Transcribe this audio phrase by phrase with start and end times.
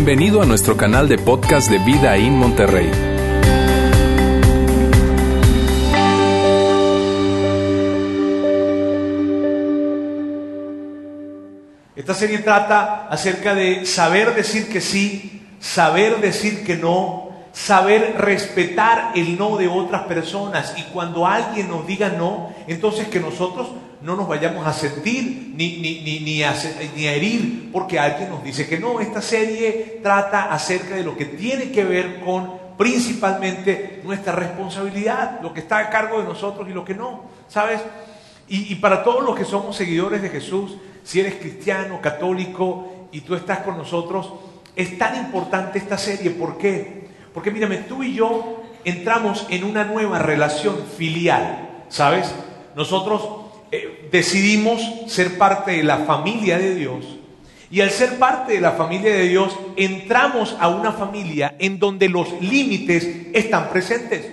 [0.00, 2.88] Bienvenido a nuestro canal de podcast de Vida en Monterrey.
[11.96, 17.27] Esta serie trata acerca de saber decir que sí, saber decir que no,
[17.58, 23.18] saber respetar el no de otras personas y cuando alguien nos diga no, entonces que
[23.18, 23.66] nosotros
[24.00, 26.54] no nos vayamos a sentir ni, ni, ni, ni, a,
[26.96, 29.00] herir porque alguien nos dice que no.
[29.00, 35.52] Esta serie trata acerca de lo que tiene que ver con principalmente nuestra responsabilidad, lo
[35.52, 37.80] que está a cargo de nosotros y lo que no, ¿sabes?
[38.46, 43.22] Y, y para todos los que somos seguidores de Jesús, si eres cristiano, católico y
[43.22, 44.32] tú estás con nosotros,
[44.76, 46.30] es tan importante esta serie.
[46.30, 47.07] ¿Por qué?
[47.38, 52.34] Porque mírame, tú y yo entramos en una nueva relación filial, ¿sabes?
[52.74, 53.22] Nosotros
[53.70, 57.04] eh, decidimos ser parte de la familia de Dios.
[57.70, 62.08] Y al ser parte de la familia de Dios, entramos a una familia en donde
[62.08, 64.28] los límites están presentes.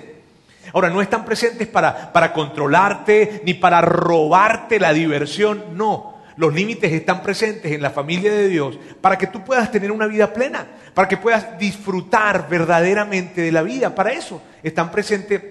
[0.73, 6.14] Ahora, no están presentes para, para controlarte ni para robarte la diversión, no.
[6.37, 10.07] Los límites están presentes en la familia de Dios para que tú puedas tener una
[10.07, 13.95] vida plena, para que puedas disfrutar verdaderamente de la vida.
[13.95, 15.41] Para eso están presentes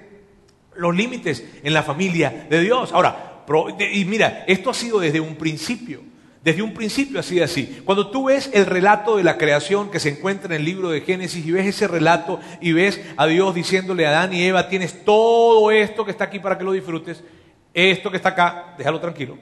[0.77, 2.93] los límites en la familia de Dios.
[2.93, 3.45] Ahora,
[3.79, 6.01] y mira, esto ha sido desde un principio.
[6.43, 7.81] Desde un principio ha sido así.
[7.87, 11.01] Cuando tú ves el relato de la creación que se encuentra en el libro de
[11.01, 15.05] Génesis y ves ese relato y ves a Dios diciéndole a Adán y Eva, tienes
[15.07, 17.25] todo esto que está aquí para que lo disfrutes,
[17.73, 19.39] esto que está acá, déjalo tranquilo.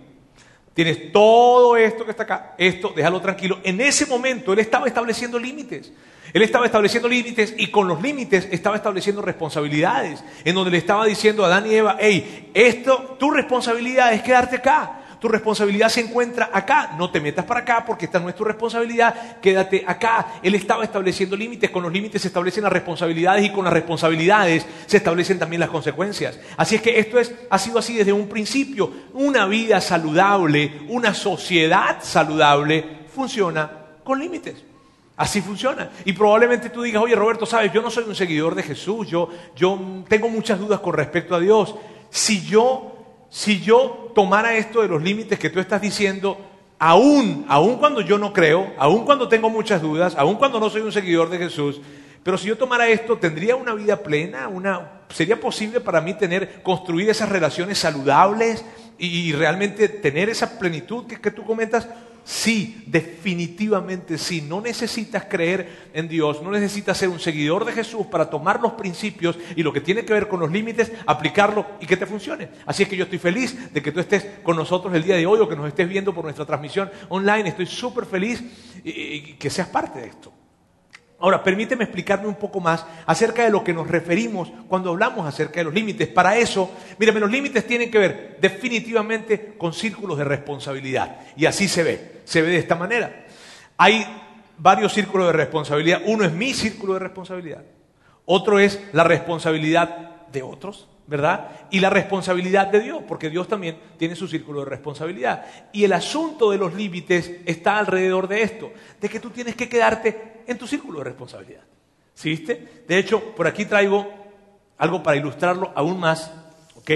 [0.74, 3.60] Tienes todo esto que está acá, esto, déjalo tranquilo.
[3.62, 5.92] En ese momento él estaba estableciendo límites.
[6.32, 11.04] Él estaba estableciendo límites y con los límites estaba estableciendo responsabilidades, en donde le estaba
[11.04, 15.01] diciendo a Adán y Eva, hey, esto, tu responsabilidad es quedarte acá.
[15.22, 16.96] Tu responsabilidad se encuentra acá.
[16.98, 19.38] No te metas para acá porque esta no es tu responsabilidad.
[19.40, 20.40] Quédate acá.
[20.42, 21.70] Él estaba estableciendo límites.
[21.70, 25.70] Con los límites se establecen las responsabilidades y con las responsabilidades se establecen también las
[25.70, 26.40] consecuencias.
[26.56, 28.90] Así es que esto es, ha sido así desde un principio.
[29.12, 33.70] Una vida saludable, una sociedad saludable funciona
[34.02, 34.64] con límites.
[35.16, 35.88] Así funciona.
[36.04, 39.28] Y probablemente tú digas, oye Roberto, sabes, yo no soy un seguidor de Jesús, yo,
[39.54, 39.78] yo
[40.08, 41.76] tengo muchas dudas con respecto a Dios.
[42.10, 42.91] Si yo,
[43.32, 46.36] si yo tomara esto de los límites que tú estás diciendo,
[46.78, 50.82] aún, aún cuando yo no creo, aún cuando tengo muchas dudas, aún cuando no soy
[50.82, 51.80] un seguidor de Jesús,
[52.22, 54.48] pero si yo tomara esto, ¿tendría una vida plena?
[54.48, 58.66] Una, ¿Sería posible para mí tener, construir esas relaciones saludables
[58.98, 61.88] y, realmente tener esa plenitud que, que tú comentas?
[62.24, 64.42] Sí, definitivamente sí.
[64.42, 68.72] No necesitas creer en Dios, no necesitas ser un seguidor de Jesús para tomar los
[68.72, 72.48] principios y lo que tiene que ver con los límites, aplicarlo y que te funcione.
[72.66, 75.26] Así es que yo estoy feliz de que tú estés con nosotros el día de
[75.26, 77.48] hoy o que nos estés viendo por nuestra transmisión online.
[77.48, 78.42] Estoy súper feliz
[78.84, 80.32] y que seas parte de esto.
[81.22, 85.60] Ahora, permíteme explicarme un poco más acerca de lo que nos referimos cuando hablamos acerca
[85.60, 86.08] de los límites.
[86.08, 86.68] Para eso,
[86.98, 91.20] mírame, los límites tienen que ver definitivamente con círculos de responsabilidad.
[91.36, 93.24] Y así se ve, se ve de esta manera.
[93.76, 94.04] Hay
[94.58, 96.02] varios círculos de responsabilidad.
[96.06, 97.62] Uno es mi círculo de responsabilidad.
[98.24, 100.88] Otro es la responsabilidad de otros.
[101.12, 101.66] ¿Verdad?
[101.70, 105.44] Y la responsabilidad de Dios, porque Dios también tiene su círculo de responsabilidad.
[105.70, 109.68] Y el asunto de los límites está alrededor de esto, de que tú tienes que
[109.68, 111.64] quedarte en tu círculo de responsabilidad.
[112.14, 112.84] ¿Sí viste?
[112.88, 114.10] De hecho, por aquí traigo
[114.78, 116.32] algo para ilustrarlo aún más,
[116.76, 116.90] ¿ok?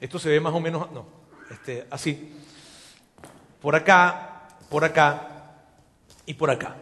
[0.00, 1.06] Esto se ve más o menos, no,
[1.48, 2.32] este, así.
[3.60, 5.54] Por acá, por acá
[6.26, 6.74] y por acá.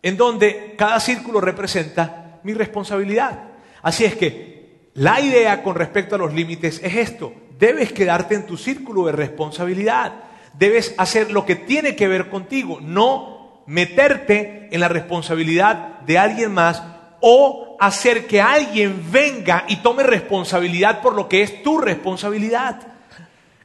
[0.00, 3.42] En donde cada círculo representa mi responsabilidad.
[3.82, 4.61] Así es que
[4.94, 7.32] la idea con respecto a los límites es esto.
[7.58, 10.12] Debes quedarte en tu círculo de responsabilidad.
[10.52, 16.52] Debes hacer lo que tiene que ver contigo, no meterte en la responsabilidad de alguien
[16.52, 16.82] más
[17.20, 22.80] o hacer que alguien venga y tome responsabilidad por lo que es tu responsabilidad.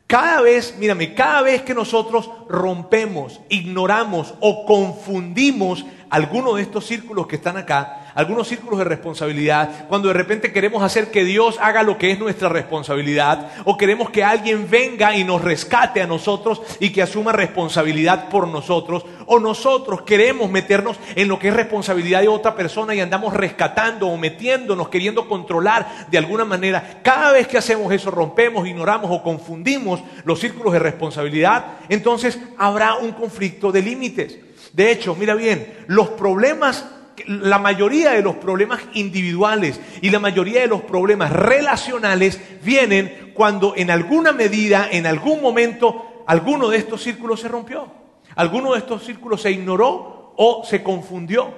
[0.06, 7.28] Cada vez, mírame, cada vez que nosotros rompemos, ignoramos o confundimos alguno de estos círculos
[7.28, 11.84] que están acá, algunos círculos de responsabilidad, cuando de repente queremos hacer que Dios haga
[11.84, 16.64] lo que es nuestra responsabilidad, o queremos que alguien venga y nos rescate a nosotros
[16.80, 22.22] y que asuma responsabilidad por nosotros, o nosotros queremos meternos en lo que es responsabilidad
[22.22, 27.02] de otra persona y andamos rescatando o metiéndonos, queriendo controlar de alguna manera.
[27.04, 32.96] Cada vez que hacemos eso, rompemos, ignoramos o confundimos los círculos de responsabilidad, entonces habrá
[32.96, 34.40] un conflicto de límites.
[34.74, 36.84] De hecho, mira bien, los problemas
[37.26, 43.74] la mayoría de los problemas individuales y la mayoría de los problemas relacionales vienen cuando
[43.76, 47.88] en alguna medida, en algún momento, alguno de estos círculos se rompió.
[48.36, 51.52] Alguno de estos círculos se ignoró o se confundió.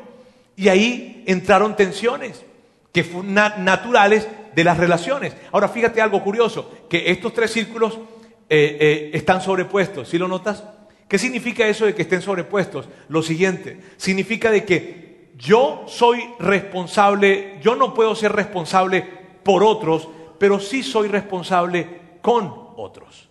[0.55, 2.43] Y ahí entraron tensiones
[2.91, 5.35] que fueron naturales de las relaciones.
[5.51, 7.99] Ahora fíjate algo curioso, que estos tres círculos
[8.49, 10.63] eh, eh, están sobrepuestos, ¿sí lo notas?
[11.07, 12.87] ¿Qué significa eso de que estén sobrepuestos?
[13.07, 15.08] Lo siguiente, significa de que
[15.39, 19.01] yo soy responsable, yo no puedo ser responsable
[19.41, 20.07] por otros,
[20.37, 23.29] pero sí soy responsable con otros.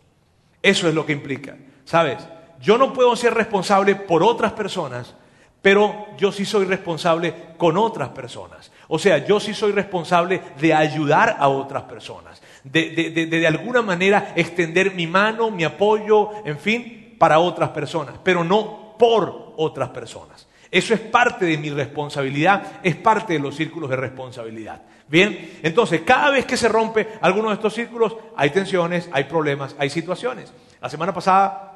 [0.62, 2.26] Eso es lo que implica, ¿sabes?
[2.60, 5.14] Yo no puedo ser responsable por otras personas,
[5.60, 8.72] pero yo sí soy responsable con otras personas.
[8.88, 13.82] O sea, yo sí soy responsable de ayudar a otras personas, de de, de, alguna
[13.82, 19.90] manera extender mi mano, mi apoyo, en fin, para otras personas, pero no por otras
[19.90, 20.47] personas.
[20.70, 24.82] Eso es parte de mi responsabilidad, es parte de los círculos de responsabilidad.
[25.08, 29.74] Bien, entonces cada vez que se rompe alguno de estos círculos hay tensiones, hay problemas,
[29.78, 30.52] hay situaciones.
[30.80, 31.68] La semana pasada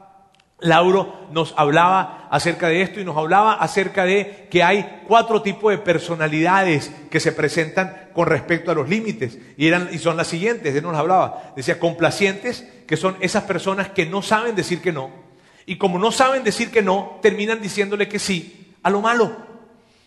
[0.63, 5.73] Lauro nos hablaba acerca de esto y nos hablaba acerca de que hay cuatro tipos
[5.73, 10.29] de personalidades que se presentan con respecto a los límites y, eran, y son las
[10.29, 14.93] siguientes, él nos hablaba, decía complacientes, que son esas personas que no saben decir que
[14.93, 15.11] no
[15.67, 19.53] y como no saben decir que no, terminan diciéndole que sí a lo malo.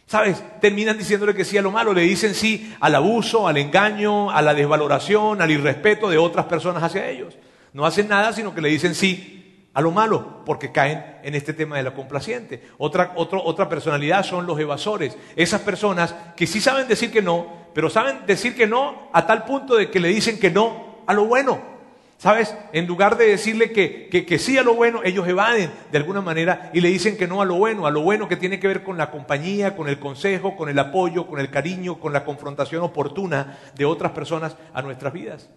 [0.07, 0.43] ¿Sabes?
[0.61, 4.41] Terminan diciéndole que sí a lo malo, le dicen sí al abuso, al engaño, a
[4.41, 7.35] la desvaloración, al irrespeto de otras personas hacia ellos.
[7.73, 11.53] No hacen nada, sino que le dicen sí a lo malo, porque caen en este
[11.53, 12.63] tema de la complaciente.
[12.77, 17.89] Otra, otra personalidad son los evasores, esas personas que sí saben decir que no, pero
[17.89, 21.25] saben decir que no a tal punto de que le dicen que no a lo
[21.25, 21.74] bueno.
[22.17, 22.55] ¿Sabes?
[22.71, 26.71] En lugar de decirle que, que, sí a lo bueno, ellos evaden de alguna manera
[26.73, 28.83] y le dicen que no a lo bueno, a lo bueno que tiene que ver
[28.83, 32.83] con la compañía, con el consejo, con el apoyo, con el cariño, con la confrontación
[32.83, 35.49] oportuna de otras personas a nuestras vidas.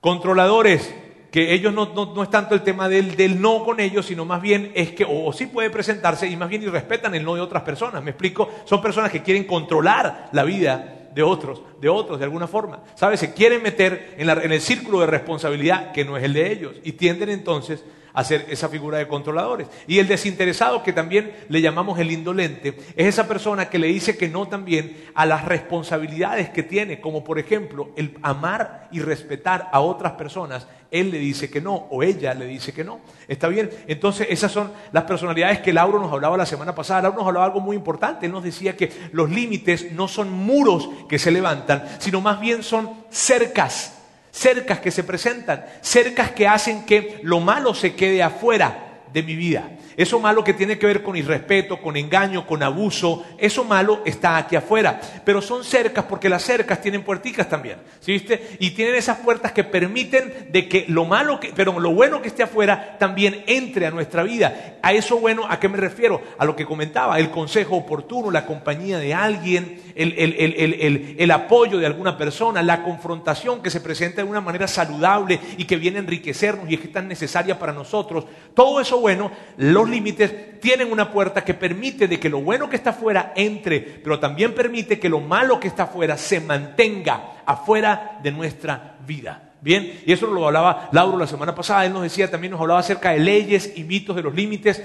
[0.00, 0.94] Controladores,
[1.32, 4.42] que ellos no, no, es tanto el tema del, del, no con ellos, sino más
[4.42, 7.40] bien es que, o, sí puede presentarse y más bien y respetan el no de
[7.40, 8.02] otras personas.
[8.02, 12.46] Me explico, son personas que quieren controlar la vida de otros, de otros de alguna
[12.46, 12.80] forma.
[12.94, 13.20] ¿Sabes?
[13.20, 16.74] Se quieren meter en, en el círculo de responsabilidad que no es el de ellos
[16.82, 19.68] y tienden entonces a ser esa figura de controladores.
[19.86, 24.16] Y el desinteresado, que también le llamamos el indolente, es esa persona que le dice
[24.16, 29.68] que no también a las responsabilidades que tiene, como por ejemplo el amar y respetar
[29.72, 33.00] a otras personas él le dice que no o ella le dice que no.
[33.26, 33.70] ¿Está bien?
[33.88, 37.00] Entonces esas son las personalidades que Lauro nos hablaba la semana pasada.
[37.00, 38.26] Lauro nos hablaba algo muy importante.
[38.26, 42.62] Él nos decía que los límites no son muros que se levantan, sino más bien
[42.62, 44.01] son cercas,
[44.32, 49.36] cercas que se presentan, cercas que hacen que lo malo se quede afuera de mi
[49.36, 49.70] vida.
[49.96, 54.36] Eso malo que tiene que ver con irrespeto, con engaño, con abuso, eso malo está
[54.36, 55.00] aquí afuera.
[55.24, 58.56] Pero son cercas porque las cercas tienen puerticas también, ¿sí viste?
[58.58, 62.28] Y tienen esas puertas que permiten de que lo malo, que, pero lo bueno que
[62.28, 64.78] esté afuera también entre a nuestra vida.
[64.82, 66.22] A eso bueno, ¿a qué me refiero?
[66.38, 71.78] A lo que comentaba, el consejo oportuno, la compañía de alguien, el, el, el apoyo
[71.78, 75.98] de alguna persona, la confrontación que se presenta de una manera saludable y que viene
[75.98, 78.24] a enriquecernos y es que es tan necesaria para nosotros.
[78.54, 82.68] Todo eso bueno, lo los límites tienen una puerta que permite de que lo bueno
[82.70, 87.42] que está afuera entre, pero también permite que lo malo que está afuera se mantenga
[87.44, 89.50] afuera de nuestra vida.
[89.60, 92.80] Bien, y eso lo hablaba Lauro la semana pasada, él nos decía, también nos hablaba
[92.80, 94.82] acerca de leyes y mitos de los límites.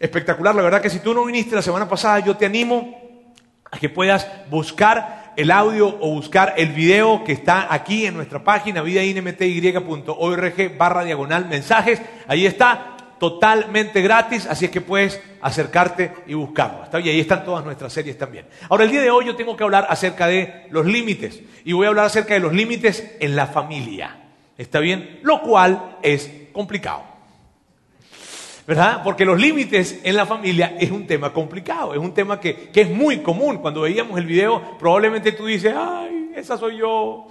[0.00, 3.24] Espectacular, la verdad que si tú no viniste la semana pasada, yo te animo
[3.70, 8.42] a que puedas buscar el audio o buscar el video que está aquí en nuestra
[8.42, 12.02] página vidainmty.org barra diagonal mensajes.
[12.26, 16.84] Ahí está, totalmente gratis, así es que puedes acercarte y buscarlo.
[17.00, 18.46] Y ahí están todas nuestras series también.
[18.68, 21.40] Ahora, el día de hoy yo tengo que hablar acerca de los límites.
[21.64, 24.16] Y voy a hablar acerca de los límites en la familia.
[24.56, 25.20] ¿Está bien?
[25.22, 27.02] Lo cual es complicado.
[28.66, 29.02] ¿Verdad?
[29.02, 32.82] Porque los límites en la familia es un tema complicado, es un tema que, que
[32.82, 33.58] es muy común.
[33.58, 37.26] Cuando veíamos el video, probablemente tú dices, ay, esa soy yo.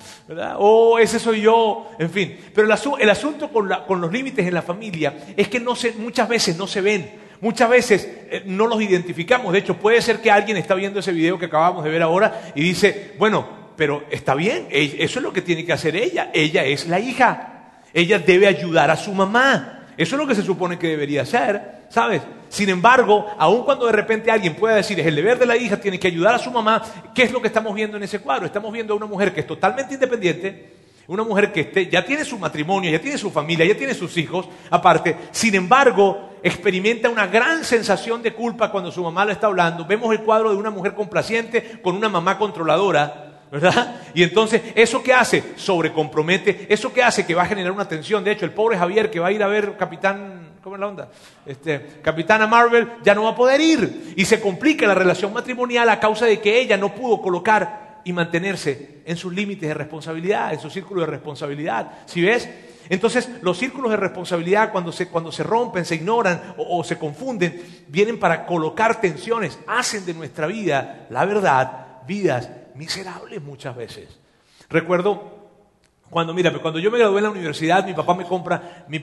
[0.57, 2.37] O ese soy yo, en fin.
[2.53, 6.81] Pero el, asunto con, los límites en la familia es que muchas veces no se
[6.81, 7.27] ven.
[7.39, 9.53] Muchas veces eh, no los identificamos.
[9.53, 12.51] De hecho, puede ser que alguien está viendo ese video que acabamos de ver ahora
[12.55, 16.31] y dice, bueno, pero está bien, eso es lo que tiene que hacer ella.
[16.33, 17.71] Ella es la hija.
[17.93, 19.85] Ella debe ayudar a su mamá.
[19.97, 22.21] Eso es lo que se supone que debería ser, ¿sabes?
[22.49, 25.77] Sin embargo, aun cuando de repente alguien pueda decir, es el deber de la hija,
[25.77, 26.81] tiene que ayudar a su mamá,
[27.13, 28.45] ¿qué es lo que estamos viendo en ese cuadro?
[28.45, 30.77] Estamos viendo a una mujer que es totalmente independiente,
[31.07, 34.47] una mujer que ya tiene su matrimonio, ya tiene su familia, ya tiene sus hijos,
[34.69, 39.85] aparte, sin embargo, experimenta una gran sensación de culpa cuando su mamá le está hablando.
[39.85, 44.01] Vemos el cuadro de una mujer complaciente con una mamá controladora, ¿verdad?
[44.13, 45.43] Y entonces, ¿eso qué hace?
[45.55, 47.25] Sobrecompromete, ¿eso qué hace?
[47.25, 48.23] Que va a generar una tensión.
[48.23, 51.09] De hecho, el pobre Javier que va a ir a ver Capitán ¿cómo la onda?
[51.45, 54.13] Este, Capitana Marvel ya no va a poder ir.
[54.17, 58.11] Y se complica la relación matrimonial a causa de que ella no pudo colocar y
[58.11, 61.99] mantenerse en sus límites de responsabilidad, en su círculo de responsabilidad.
[62.05, 62.49] ¿Sí ves?
[62.89, 67.85] Entonces, los círculos de responsabilidad, cuando se, cuando se rompen, se ignoran o, se confunden,
[67.87, 74.19] vienen para colocar tensiones, hacen de nuestra vida, la verdad, vidas miserables muchas veces.
[74.69, 75.36] Recuerdo
[76.09, 78.99] cuando, mira, cuando yo me gradué en la universidad, mi papá me compra mi,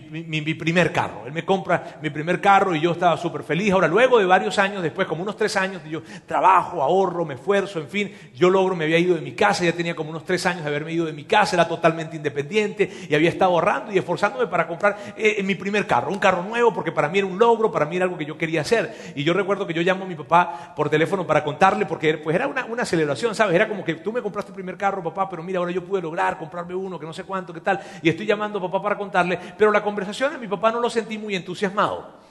[0.54, 1.26] primer carro.
[1.26, 3.72] Él me compra mi primer carro y yo estaba súper feliz.
[3.72, 7.78] Ahora, luego de varios años después, como unos tres años, yo trabajo, ahorro, me esfuerzo,
[7.78, 10.46] en fin, yo logro, me había ido de mi casa, ya tenía como unos tres
[10.46, 13.98] años de haberme ido de mi casa, era totalmente independiente y había estado ahorrando y
[13.98, 17.38] esforzándome para comprar eh, mi primer carro, un carro nuevo, porque para mí era un
[17.38, 19.12] logro, para mí era algo que yo quería hacer.
[19.14, 22.34] Y yo recuerdo que yo llamo a mi papá por teléfono para contarle, porque pues
[22.34, 23.54] era una, una celebración, ¿sabes?
[23.54, 26.00] Era como que tú me compraste el primer carro, papá, pero mira, ahora yo pude
[26.00, 28.98] lograr comprarme uno, que no sé cuánto, qué tal y estoy llamando a papá para
[28.98, 32.24] contarle, pero la conversación de mi papá no lo sentí muy entusiasmado.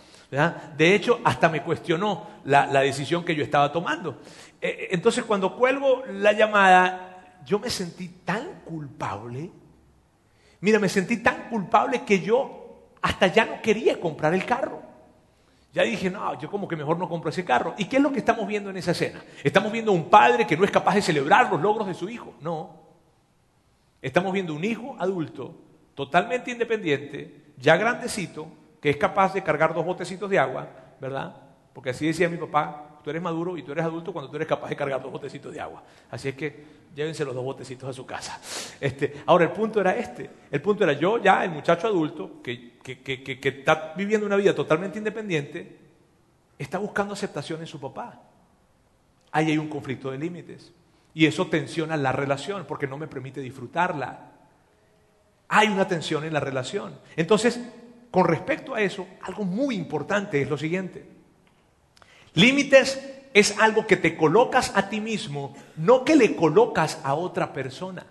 [0.78, 4.22] De hecho, hasta me cuestionó la, decisión que yo estaba tomando.
[4.60, 9.52] Eh, eh, entonces, cuando cuelgo la llamada, yo me sentí tan culpable.
[10.62, 14.82] Mira, me sentí tan culpable que yo hasta ya no quería comprar el carro.
[15.72, 17.76] Ya dije, no, yo como que mejor no compro ese carro.
[17.78, 19.24] ¿Y qué es lo que estamos viendo en esa escena?
[19.44, 22.10] Estamos viendo a un padre que no es capaz de celebrar los logros de su
[22.10, 22.34] hijo.
[22.42, 22.83] No.
[24.04, 25.56] Estamos viendo un hijo adulto,
[25.96, 28.48] totalmente independiente, ya grandecito,
[28.82, 30.68] que es capaz de cargar dos botecitos de agua,
[31.00, 31.34] ¿verdad?
[31.72, 34.48] Porque así decía mi papá, tú eres maduro y tú eres adulto cuando tú eres
[34.50, 35.84] capaz de cargar dos botecitos de agua.
[36.12, 38.42] Así es que llévense los dos botecitos a su casa.
[38.82, 40.30] Este, ahora, el punto era este.
[40.52, 44.98] El punto era yo ya, el muchacho adulto, que, que está viviendo una vida totalmente
[44.98, 45.78] independiente,
[46.60, 48.22] está buscando aceptación en su papá.
[49.32, 50.74] Ahí hay un conflicto de límites.
[51.14, 54.32] Y eso tensiona la relación porque no me permite disfrutarla.
[55.48, 57.00] Hay una tensión en la relación.
[57.16, 57.60] Entonces,
[58.10, 61.06] con respecto a eso, algo muy importante es lo siguiente.
[62.34, 63.00] Límites
[63.34, 68.06] es algo que te colocas a ti mismo, no que le colocas a otra persona.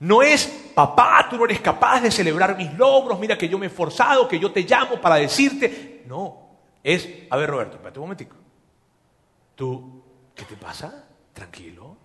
[0.00, 3.66] No es, papá, tú no eres capaz de celebrar mis logros, mira que yo me
[3.66, 6.04] he esforzado, que yo te llamo para decirte.
[6.06, 6.38] No,
[6.82, 8.36] es, a ver Roberto, espérate un momentico.
[9.54, 10.02] ¿Tú,
[10.34, 11.09] qué te pasa?
[11.40, 11.96] Tranquilo.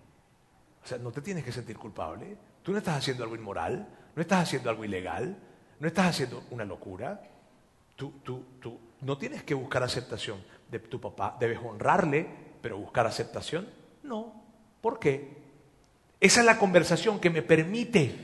[0.82, 2.36] O sea, no te tienes que sentir culpable.
[2.62, 5.36] Tú no estás haciendo algo inmoral, no estás haciendo algo ilegal,
[5.78, 7.20] no estás haciendo una locura.
[7.96, 11.36] Tú, tú, tú no tienes que buscar aceptación de tu papá.
[11.38, 12.26] Debes honrarle,
[12.62, 13.68] pero buscar aceptación,
[14.02, 14.42] no.
[14.80, 15.36] ¿Por qué?
[16.18, 18.14] Esa es la conversación que me permite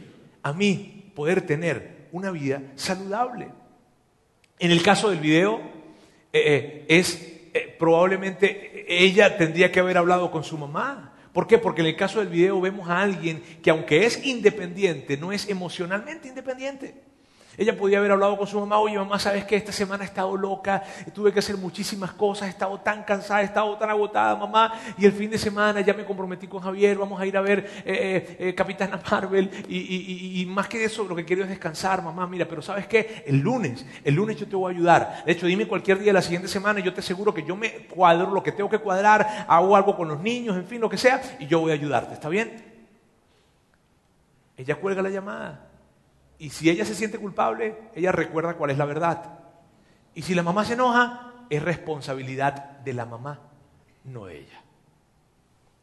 [0.42, 3.50] a mí poder tener una vida saludable.
[4.58, 5.60] En el caso del video,
[6.32, 11.12] eh, eh, es eh, probablemente ella tendría que haber hablado con su mamá.
[11.32, 11.58] ¿Por qué?
[11.58, 15.48] Porque en el caso del video vemos a alguien que aunque es independiente, no es
[15.48, 16.94] emocionalmente independiente.
[17.58, 20.34] Ella podía haber hablado con su mamá, oye mamá, sabes que esta semana he estado
[20.36, 20.82] loca,
[21.12, 25.04] tuve que hacer muchísimas cosas, he estado tan cansada, he estado tan agotada, mamá, y
[25.04, 27.82] el fin de semana ya me comprometí con Javier, vamos a ir a ver eh,
[27.84, 32.46] eh, eh, Capitana Marvel, y, más que eso, lo que quiero es descansar, mamá, mira,
[32.48, 35.22] pero sabes qué, el lunes, el lunes yo te voy a ayudar.
[35.24, 37.54] De hecho, dime cualquier día de la siguiente semana y yo te aseguro que yo
[37.54, 40.88] me cuadro lo que tengo que cuadrar, hago algo con los niños, en fin, lo
[40.88, 42.64] que sea, y yo voy a ayudarte, ¿está bien?
[44.56, 45.71] Ella cuelga la llamada.
[46.42, 49.38] Y si ella se siente culpable, ella recuerda cuál es la verdad.
[50.12, 53.38] Y si la mamá se enoja, es responsabilidad de la mamá,
[54.02, 54.60] no ella.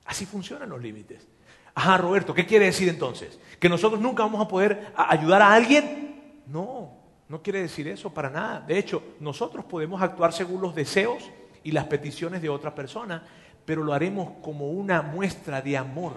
[0.03, 1.25] Así funcionan los límites.
[1.73, 3.39] Ajá, Roberto, ¿qué quiere decir entonces?
[3.57, 6.41] ¿Que nosotros nunca vamos a poder ayudar a alguien?
[6.47, 6.91] No,
[7.29, 8.59] no quiere decir eso para nada.
[8.59, 11.23] De hecho, nosotros podemos actuar según los deseos
[11.63, 13.23] y las peticiones de otra persona,
[13.63, 16.15] pero lo haremos como una muestra de amor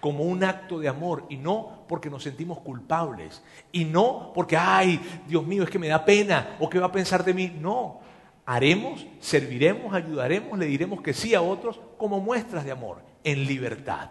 [0.00, 5.00] como un acto de amor y no porque nos sentimos culpables y no porque, ay,
[5.28, 7.52] Dios mío, es que me da pena o qué va a pensar de mí.
[7.60, 8.00] No,
[8.46, 14.10] haremos, serviremos, ayudaremos, le diremos que sí a otros como muestras de amor, en libertad.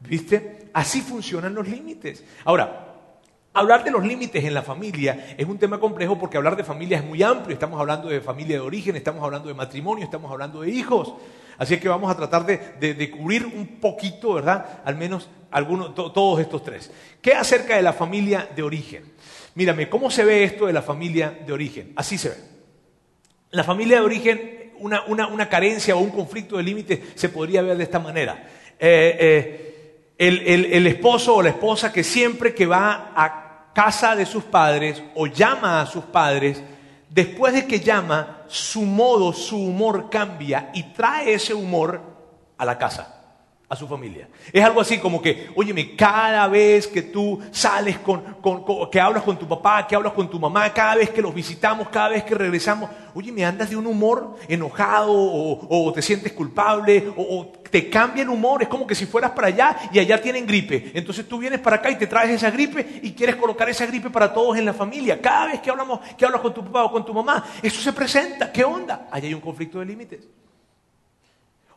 [0.00, 0.70] ¿Viste?
[0.72, 2.24] Así funcionan los límites.
[2.44, 2.86] Ahora,
[3.52, 6.98] Hablar de los límites en la familia es un tema complejo porque hablar de familia
[6.98, 7.52] es muy amplio.
[7.52, 11.14] Estamos hablando de familia de origen, estamos hablando de matrimonio, estamos hablando de hijos.
[11.60, 14.80] Así que vamos a tratar de, cubrir un poquito, ¿verdad?
[14.82, 16.90] Al menos algunos, todos estos tres.
[17.20, 19.12] ¿Qué acerca de la familia de origen?
[19.56, 21.92] Mírame, ¿cómo se ve esto de la familia de origen?
[21.96, 22.36] Así se ve.
[23.50, 27.84] La familia de origen, una, carencia o un conflicto de límites se podría ver de
[27.84, 28.42] esta manera.
[28.78, 34.44] Eh, eh, el, esposo o la esposa que siempre que va a casa de sus
[34.44, 36.62] padres o llama a sus padres,
[37.10, 42.00] después de que llama, su modo, su humor cambia y trae ese humor
[42.56, 43.19] a la casa.
[43.70, 44.28] A su familia.
[44.52, 48.20] Es algo así como que, óyeme, cada vez que tú sales con,
[48.90, 51.88] que hablas con tu papá, que hablas con tu mamá, cada vez que los visitamos,
[51.88, 57.12] cada vez que regresamos, oye, me andas de un humor enojado o, te sientes culpable
[57.16, 60.48] o, te cambia el humor, es como que si fueras para allá y allá tienen
[60.48, 60.90] gripe.
[60.92, 64.10] Entonces tú vienes para acá y te traes esa gripe y quieres colocar esa gripe
[64.10, 65.20] para todos en la familia.
[65.20, 67.92] Cada vez que hablamos, que hablas con tu papá o con tu mamá, eso se
[67.92, 68.50] presenta.
[68.50, 69.06] ¿Qué onda?
[69.12, 70.26] Allá hay un conflicto de límites.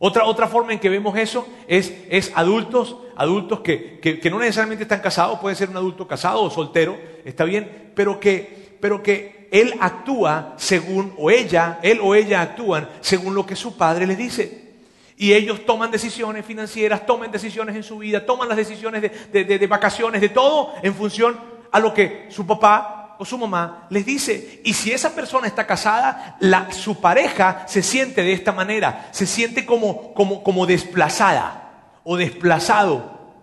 [0.05, 4.83] Otra, otra forma en que vemos eso es, es adultos, adultos que, que, no necesariamente
[4.83, 9.47] están casados, puede ser un adulto casado o soltero, está bien, pero que, pero que
[9.49, 14.17] él actúa según, o ella, él o ella actúan según lo que su padre les
[14.17, 14.73] dice.
[15.15, 19.67] Y ellos toman decisiones financieras, toman decisiones en su vida, toman las decisiones de, de
[19.67, 21.39] vacaciones, de todo en función
[21.71, 24.61] a lo que su papá su mamá les dice.
[24.63, 29.25] Y si esa persona está casada, la, su pareja se siente de esta manera, se
[29.25, 33.33] siente como, desplazada o desplazado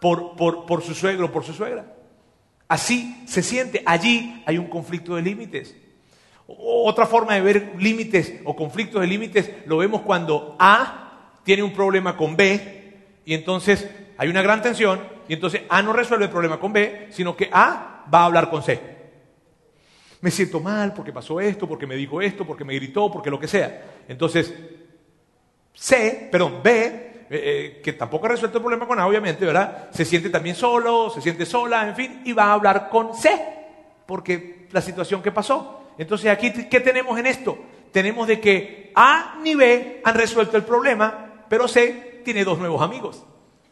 [0.00, 1.86] por, por, por su suegro o por su suegra.
[2.68, 3.82] Así se siente.
[3.86, 5.74] Allí hay un conflicto de límites.
[6.46, 11.72] Otra forma de ver límites o conflictos de límites lo vemos cuando A tiene un
[11.72, 12.94] problema con B
[13.24, 17.08] y entonces hay una gran tensión y entonces A no resuelve el problema con B,
[17.10, 18.97] sino que A va a hablar con C
[20.20, 23.38] me siento mal porque pasó esto, porque me dijo esto, porque me gritó, porque lo
[23.38, 24.02] que sea.
[24.08, 24.52] Entonces,
[25.74, 29.90] C, perdón, B, eh, eh, que tampoco ha resuelto el problema con A, obviamente, ¿verdad?
[29.92, 33.30] Se siente también solo, se siente sola, en fin, y va a hablar con C,
[34.06, 35.92] porque la situación que pasó.
[35.98, 37.58] Entonces, aquí, ¿qué tenemos en esto?
[37.92, 42.82] Tenemos de que A ni B han resuelto el problema, pero C tiene dos nuevos
[42.82, 43.24] amigos.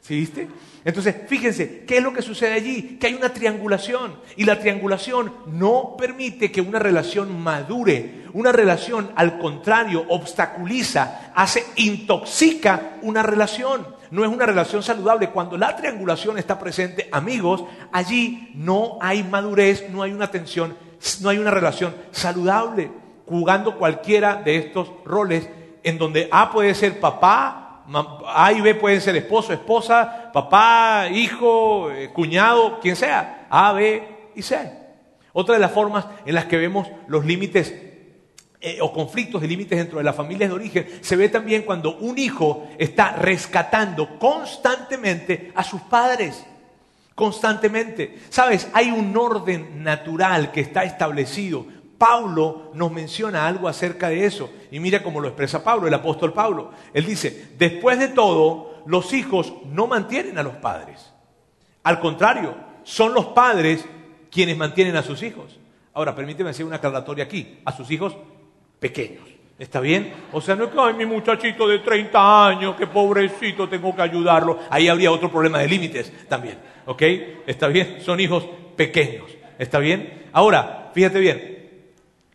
[0.06, 0.46] ¿Sí viste?
[0.84, 2.96] Entonces, fíjense, ¿qué es lo que sucede allí?
[3.00, 8.26] Que hay una triangulación y la triangulación no permite que una relación madure.
[8.32, 13.84] Una relación, al contrario, obstaculiza, hace, intoxica una relación.
[14.12, 15.30] No es una relación saludable.
[15.30, 20.76] Cuando la triangulación está presente, amigos, allí no hay madurez, no hay una tensión,
[21.20, 22.92] no hay una relación saludable.
[23.26, 25.48] Jugando cualquiera de estos roles
[25.82, 27.65] en donde A puede ser papá,
[28.26, 33.46] a y B pueden ser esposo, esposa, papá, hijo, eh, cuñado, quien sea.
[33.48, 34.86] A, B y C.
[35.32, 37.74] Otra de las formas en las que vemos los límites
[38.60, 41.98] eh, o conflictos de límites dentro de las familias de origen se ve también cuando
[41.98, 46.44] un hijo está rescatando constantemente a sus padres.
[47.14, 48.18] Constantemente.
[48.28, 51.66] Sabes, hay un orden natural que está establecido
[51.98, 54.50] Pablo nos menciona algo acerca de eso.
[54.70, 56.70] Y mira cómo lo expresa Pablo, el apóstol Pablo.
[56.92, 61.12] Él dice, después de todo, los hijos no mantienen a los padres.
[61.82, 63.84] Al contrario, son los padres
[64.30, 65.58] quienes mantienen a sus hijos.
[65.94, 68.16] Ahora, permíteme hacer una aclaratoria aquí, a sus hijos
[68.78, 69.24] pequeños.
[69.58, 70.12] ¿Está bien?
[70.32, 74.02] O sea, no es que, ay, mi muchachito de 30 años, qué pobrecito, tengo que
[74.02, 74.58] ayudarlo.
[74.68, 76.58] Ahí habría otro problema de límites también.
[76.84, 77.02] ¿Ok?
[77.46, 77.98] ¿Está bien?
[78.04, 78.44] Son hijos
[78.76, 79.24] pequeños.
[79.58, 80.28] ¿Está bien?
[80.32, 81.55] Ahora, fíjate bien,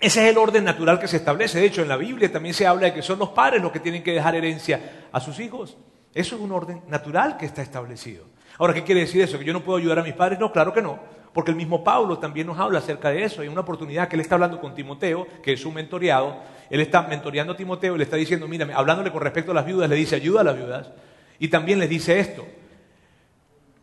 [0.01, 1.59] ese es el orden natural que se establece.
[1.59, 3.79] De hecho, en la Biblia también se habla de que son los padres los que
[3.79, 5.77] tienen que dejar herencia a sus hijos.
[6.13, 8.25] Eso es un orden natural que está establecido.
[8.57, 9.37] Ahora, ¿qué quiere decir eso?
[9.37, 10.39] ¿Que yo no puedo ayudar a mis padres?
[10.39, 10.99] No, claro que no.
[11.33, 13.41] Porque el mismo Pablo también nos habla acerca de eso.
[13.41, 16.37] Hay una oportunidad que él está hablando con Timoteo, que es su mentoreado.
[16.69, 19.65] Él está mentoreando a Timoteo y le está diciendo, mira, hablándole con respecto a las
[19.65, 20.91] viudas, le dice, ayuda a las viudas.
[21.39, 22.45] Y también les dice esto,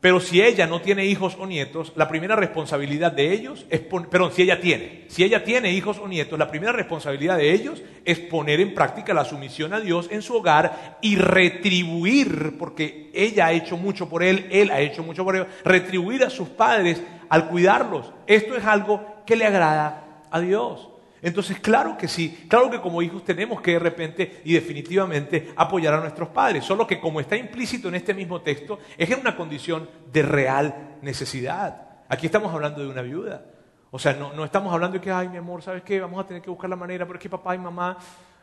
[0.00, 4.08] pero si ella no tiene hijos o nietos, la primera responsabilidad de ellos es poner,
[4.08, 7.82] perdón, si ella tiene, si ella tiene hijos o nietos, la primera responsabilidad de ellos
[8.04, 13.46] es poner en práctica la sumisión a Dios en su hogar y retribuir, porque ella
[13.46, 17.02] ha hecho mucho por él, él ha hecho mucho por ellos, retribuir a sus padres
[17.28, 18.12] al cuidarlos.
[18.28, 20.90] Esto es algo que le agrada a Dios.
[21.20, 25.94] Entonces, claro que sí, claro que como hijos tenemos que de repente y definitivamente apoyar
[25.94, 29.36] a nuestros padres, solo que como está implícito en este mismo texto, es en una
[29.36, 31.88] condición de real necesidad.
[32.08, 33.44] Aquí estamos hablando de una viuda.
[33.90, 35.98] O sea, no, estamos hablando de que, ay, mi amor, ¿sabes qué?
[36.00, 37.98] Vamos a tener que buscar la manera, pero es que papá y mamá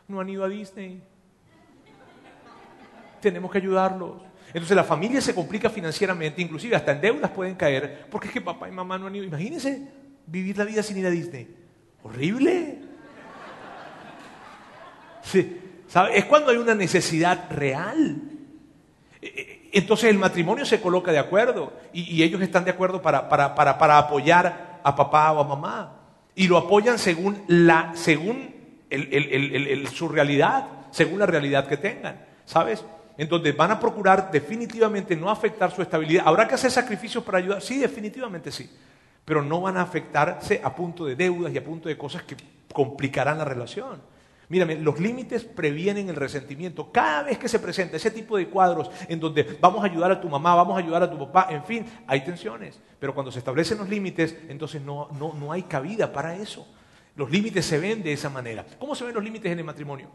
[0.08, 1.02] no han ido a Disney.
[3.20, 4.22] Tenemos que ayudarlos.
[4.48, 8.40] Entonces la familia se complica financieramente, inclusive hasta en deudas pueden caer, porque es que
[8.40, 9.24] papá y mamá no han ido.
[9.24, 9.88] Imagínense
[10.26, 11.65] vivir la vida sin ir a Disney.
[12.06, 12.78] Horrible.
[15.22, 15.60] Sí.
[16.12, 18.16] Es cuando hay una necesidad real.
[19.20, 23.28] E, e, entonces el matrimonio se coloca de acuerdo y, ellos están de acuerdo para,
[23.28, 25.96] para, apoyar a papá o a mamá.
[26.36, 28.54] Y lo apoyan según, la, según
[29.92, 32.24] su realidad, según la realidad que tengan.
[32.44, 32.84] ¿Sabes?
[33.18, 36.22] Entonces van a procurar definitivamente no afectar su estabilidad.
[36.26, 37.60] ¿Habrá que hacer sacrificios para ayudar?
[37.62, 38.70] Sí, definitivamente sí
[39.26, 42.36] pero no van a afectarse a punto de deudas y a punto de cosas que
[42.72, 44.00] complicarán la relación.
[44.48, 46.92] Mírame, los límites previenen el resentimiento.
[46.92, 50.20] Cada vez que se presenta ese tipo de cuadros en donde vamos a ayudar a
[50.20, 52.78] tu mamá, vamos a ayudar a tu papá, en fin, hay tensiones.
[53.00, 56.64] Pero cuando se establecen los límites, entonces no, no, no hay cabida para eso.
[57.16, 58.64] Los límites se ven de esa manera.
[58.78, 60.08] ¿Cómo se ven los límites en el matrimonio?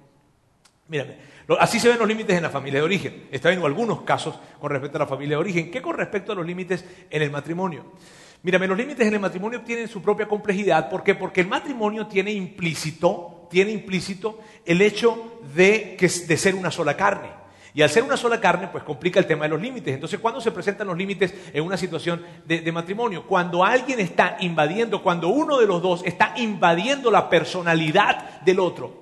[0.88, 1.18] Mírame,
[1.60, 3.28] así se ven los límites en la familia de origen.
[3.32, 5.72] Está viendo algunos casos con respecto a la familia de origen.
[5.72, 7.86] ¿Qué con respecto a los límites en el matrimonio?
[8.44, 10.90] Mírame, los límites en el matrimonio tienen su propia complejidad.
[10.90, 11.14] ¿Por qué?
[11.14, 16.98] Porque el matrimonio tiene implícito, tiene implícito el hecho de, que, de ser una sola
[16.98, 17.30] carne.
[17.74, 19.94] Y al ser una sola carne, pues complica el tema de los límites.
[19.94, 23.28] Entonces, ¿cuándo se presentan los límites en una situación de, de, matrimonio?
[23.28, 29.02] Cuando alguien está invadiendo, cuando uno de los dos está invadiendo la personalidad del otro.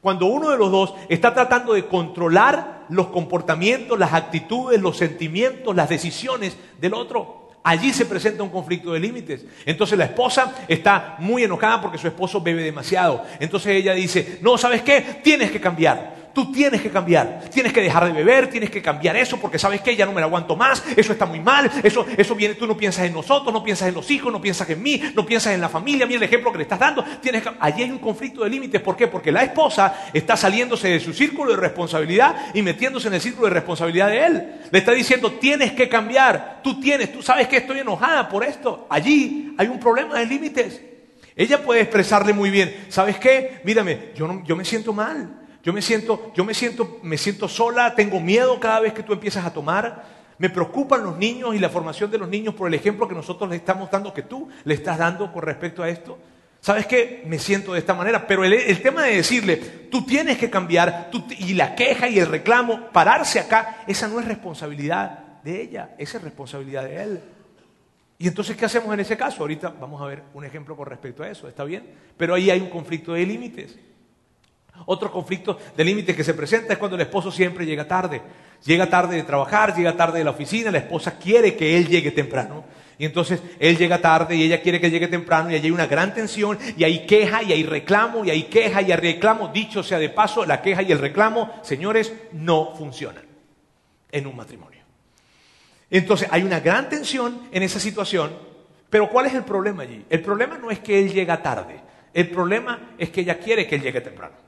[0.00, 5.76] Cuando uno de los dos está tratando de controlar los comportamientos, las actitudes, los sentimientos,
[5.76, 7.37] las decisiones del otro.
[7.68, 9.44] Allí se presenta un conflicto de límites.
[9.66, 13.26] Entonces la esposa está muy enojada porque su esposo bebe demasiado.
[13.38, 15.20] Entonces ella dice, no, ¿sabes qué?
[15.22, 16.16] Tienes que cambiar.
[16.38, 19.80] Tú tienes que cambiar, tienes que dejar de beber, tienes que cambiar eso porque sabes
[19.80, 22.64] que ya no me lo aguanto más, eso está muy mal, eso, eso viene, tú
[22.64, 25.52] no piensas en nosotros, no piensas en los hijos, no piensas en mí, no piensas
[25.52, 27.98] en la familia, mira el ejemplo que le estás dando, tienes que, allí hay un
[27.98, 29.08] conflicto de límites, ¿por qué?
[29.08, 33.48] Porque la esposa está saliéndose de su círculo de responsabilidad y metiéndose en el círculo
[33.48, 34.52] de responsabilidad de él.
[34.70, 38.86] Le está diciendo, tienes que cambiar, tú tienes, tú sabes que estoy enojada por esto.
[38.90, 40.82] Allí hay un problema de límites.
[41.34, 43.60] Ella puede expresarle muy bien, ¿sabes qué?
[43.64, 45.47] Mírame, yo, no, yo me siento mal.
[45.62, 49.12] Yo me siento, yo me siento, me siento sola, tengo miedo cada vez que tú
[49.12, 50.04] empiezas a tomar.
[50.38, 53.50] Me preocupan los niños y la formación de los niños por el ejemplo que nosotros
[53.50, 56.16] les estamos dando, que tú le estás dando con respecto a esto.
[56.60, 57.22] ¿Sabes qué?
[57.26, 58.26] Me siento de esta manera.
[58.26, 59.56] Pero el, tema de decirle,
[59.90, 64.26] tú tienes que cambiar, y la queja y el reclamo, pararse acá, esa no es
[64.26, 67.20] responsabilidad de ella, esa es responsabilidad de él.
[68.18, 69.42] Y entonces, ¿qué hacemos en ese caso?
[69.42, 71.84] Ahorita vamos a ver un ejemplo con respecto a eso, ¿está bien?
[72.16, 73.78] Pero ahí hay un conflicto de límites.
[74.86, 78.22] Otro conflicto de límites que se presenta es cuando el esposo siempre llega tarde.
[78.64, 82.10] Llega tarde de trabajar, llega tarde de la oficina, la esposa quiere que él llegue
[82.10, 82.64] temprano.
[82.98, 85.86] Y entonces él llega tarde y ella quiere que llegue temprano y allí hay una
[85.86, 89.48] gran tensión y hay queja y hay reclamo y hay queja y hay reclamo.
[89.48, 93.24] Dicho sea de paso, la queja y el reclamo, señores, no funcionan
[94.10, 94.80] en un matrimonio.
[95.90, 98.32] Entonces hay una gran tensión en esa situación,
[98.90, 100.04] pero ¿cuál es el problema allí?
[100.10, 101.80] El problema no es que él llega tarde,
[102.12, 104.47] el problema es que ella quiere que él llegue temprano.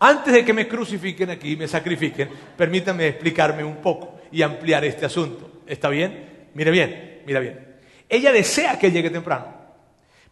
[0.00, 4.84] Antes de que me crucifiquen aquí y me sacrifiquen, permítanme explicarme un poco y ampliar
[4.84, 5.62] este asunto.
[5.66, 6.48] ¿Está bien?
[6.54, 7.76] Mira bien, mira bien.
[8.08, 9.46] Ella desea que llegue temprano.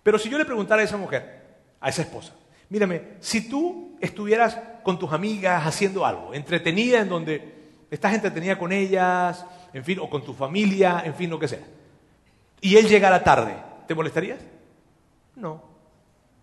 [0.03, 1.43] Pero si yo le preguntara a esa mujer,
[1.81, 2.33] a esa esposa,
[2.69, 7.55] mírame, si tú estuvieras con tus amigas haciendo algo, entretenida en donde
[7.91, 11.65] estás entretenida con ellas, en fin, o con tu familia, en fin, lo que sea,
[12.61, 14.41] y él llegara tarde, ¿te molestarías?
[15.35, 15.63] No.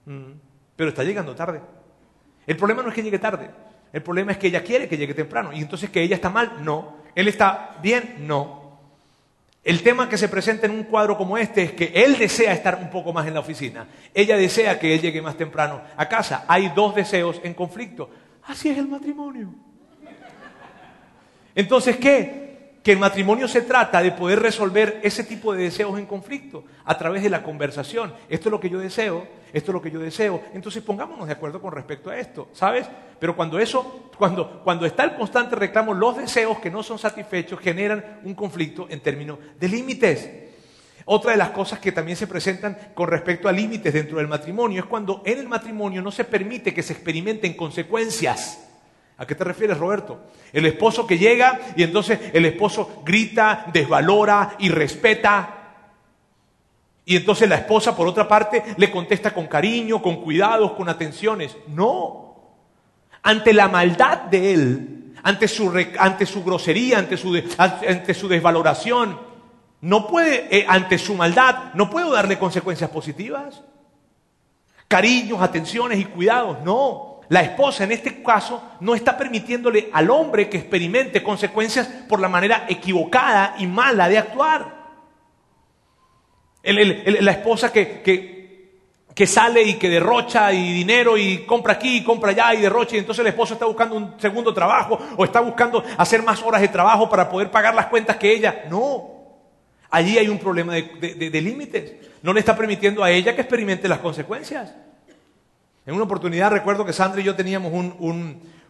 [0.05, 0.31] Mm.
[0.75, 1.61] Pero está llegando tarde.
[2.45, 3.49] El problema no es que llegue tarde,
[3.93, 5.53] el problema es que ella quiere que llegue temprano.
[5.53, 6.97] Y entonces que ella está mal, no.
[7.15, 8.63] Él está bien, no.
[9.63, 12.75] El tema que se presenta en un cuadro como este es que él desea estar
[12.75, 16.43] un poco más en la oficina, ella desea que él llegue más temprano a casa.
[16.47, 18.09] Hay dos deseos en conflicto.
[18.45, 19.53] Así es el matrimonio.
[21.55, 22.42] Entonces, ¿qué?
[22.83, 26.97] Que el matrimonio se trata de poder resolver ese tipo de deseos en conflicto a
[26.97, 28.13] través de la conversación.
[28.27, 30.43] Esto es lo que yo deseo, esto es lo que yo deseo.
[30.53, 32.85] Entonces pongámonos de acuerdo con respecto a esto, ¿sabes?
[33.19, 37.57] Pero cuando eso, cuando, cuando está el constante reclamo, los deseos que no son satisfechos
[37.61, 40.29] generan un conflicto en términos de límites.
[41.05, 44.81] Otra de las cosas que también se presentan con respecto a límites dentro del matrimonio
[44.81, 48.72] es cuando en el matrimonio no se permite que se experimenten consecuencias.
[49.17, 50.21] ¿A qué te refieres, Roberto?
[50.51, 55.59] El esposo que llega y entonces el esposo grita, desvalora y respeta.
[57.05, 61.55] Y entonces la esposa, por otra parte, le contesta con cariño, con cuidados, con atenciones.
[61.67, 62.35] No.
[63.21, 69.19] Ante la maldad de él, ante su, ante su grosería, ante su, ante su desvaloración,
[69.81, 73.61] no puede, eh, ante su maldad, no puedo darle consecuencias positivas.
[74.87, 77.12] Cariños, atenciones y cuidados, no.
[77.29, 82.27] La esposa en este caso no está permitiéndole al hombre que experimente consecuencias por la
[82.27, 84.83] manera equivocada y mala de actuar.
[86.63, 88.01] la esposa que,
[89.15, 92.95] que, sale y que derrocha y dinero y compra aquí y compra allá y derrocha
[92.95, 96.61] y entonces el esposo está buscando un segundo trabajo o está buscando hacer más horas
[96.61, 98.65] de trabajo para poder pagar las cuentas que ella.
[98.69, 99.09] No,
[99.89, 101.93] allí hay un problema de, de límites.
[102.21, 104.73] No le está permitiendo a ella que experimente las consecuencias.
[105.85, 107.73] En una oportunidad recuerdo que Sandra y yo teníamos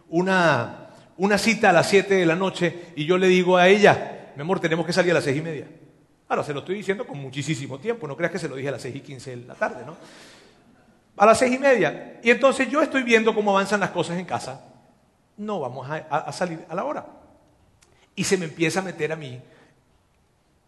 [0.08, 4.42] una, cita a las 7 de la noche y yo le digo a ella, mi
[4.42, 5.68] amor, tenemos que salir a las seis y media.
[6.28, 8.72] Ahora, se lo estoy diciendo con muchísimo tiempo, no creas que se lo dije a
[8.72, 9.96] las seis y quince de la tarde, ¿no?
[11.16, 12.18] a las seis y media.
[12.22, 14.64] Y entonces yo estoy viendo cómo avanzan las cosas en casa.
[15.36, 17.06] No vamos a, salir a la hora.
[18.16, 19.40] Y se me empieza a meter a mí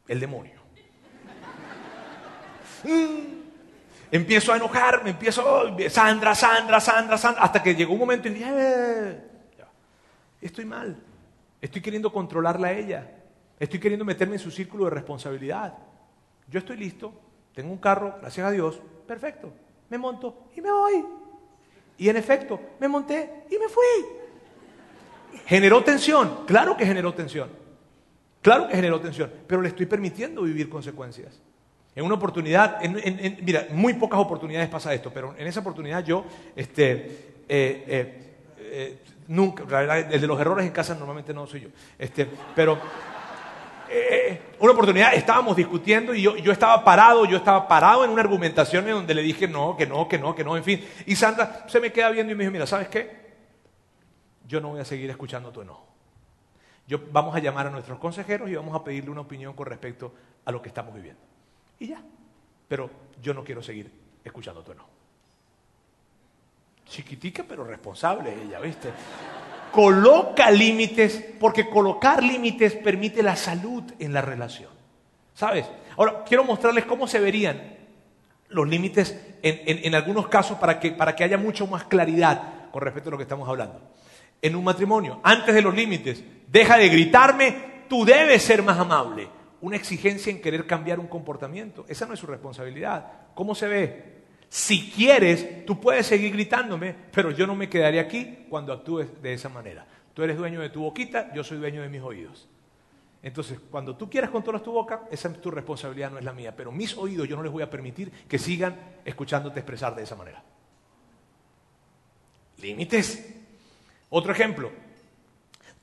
[0.08, 0.54] el demonio.
[2.84, 3.35] Mm.
[4.10, 8.32] Empiezo a enojarme, empiezo, oh, Sandra, Sandra, Sandra, Sandra, hasta que llegó un momento y
[8.32, 9.20] dije, eh,
[10.40, 10.96] estoy mal,
[11.60, 13.10] estoy queriendo controlarla a ella,
[13.58, 15.74] estoy queriendo meterme en su círculo de responsabilidad.
[16.48, 17.12] Yo estoy listo,
[17.54, 19.52] tengo un carro, gracias a Dios, perfecto,
[19.90, 21.04] me monto y me voy.
[21.98, 25.40] Y en efecto, me monté y me fui.
[25.46, 26.44] ¿Generó tensión?
[26.46, 27.50] Claro que generó tensión.
[28.42, 31.40] Claro que generó tensión, pero le estoy permitiendo vivir consecuencias.
[31.96, 32.78] En una oportunidad,
[33.40, 36.92] mira, muy pocas oportunidades pasa esto, pero en esa oportunidad yo, este,
[37.48, 39.62] eh, eh, eh, nunca,
[40.00, 42.78] el de los errores en casa normalmente no soy yo, este, pero
[44.58, 48.86] una oportunidad estábamos discutiendo y yo, yo, estaba parado, yo estaba parado en una argumentación
[48.88, 51.64] en donde le dije no, que no, que no, que no, en fin, y Sandra
[51.66, 53.24] se me queda viendo y me dijo, mira, ¿sabes qué?
[54.46, 55.86] Yo no voy a seguir escuchando tu enojo.
[56.86, 60.12] Yo, vamos a llamar a nuestros consejeros y vamos a pedirle una opinión con respecto
[60.44, 61.25] a lo que estamos viviendo.
[61.78, 62.02] Y ya.
[62.68, 62.90] Pero
[63.22, 63.90] yo no quiero seguir
[64.24, 64.90] escuchando tu enojo.
[66.86, 68.90] Chiquitica pero responsable ella, ¿viste?
[69.72, 74.70] Coloca límites, porque colocar límites permite la salud en la relación.
[75.34, 75.66] ¿Sabes?
[75.96, 77.76] Ahora, quiero mostrarles cómo se verían
[78.48, 83.10] los límites en, algunos casos para que, para que haya mucho más claridad con respecto
[83.10, 83.80] a lo que estamos hablando.
[84.40, 89.28] En un matrimonio, antes de los límites, deja de gritarme, tú debes ser más amable
[89.60, 91.84] una exigencia en querer cambiar un comportamiento.
[91.88, 93.12] Esa no es su responsabilidad.
[93.34, 94.16] ¿Cómo se ve?
[94.48, 99.32] Si quieres, tú puedes seguir gritándome, pero yo no me quedaré aquí cuando actúes de
[99.32, 99.86] esa manera.
[100.14, 102.48] Tú eres dueño de tu boquita, yo soy dueño de mis oídos.
[103.22, 106.54] Entonces, cuando tú quieras controlar tu boca, esa es tu responsabilidad, no es la mía.
[106.56, 110.14] Pero mis oídos yo no les voy a permitir que sigan escuchándote expresar de esa
[110.14, 110.42] manera.
[112.58, 113.34] Límites.
[114.10, 114.70] Otro ejemplo,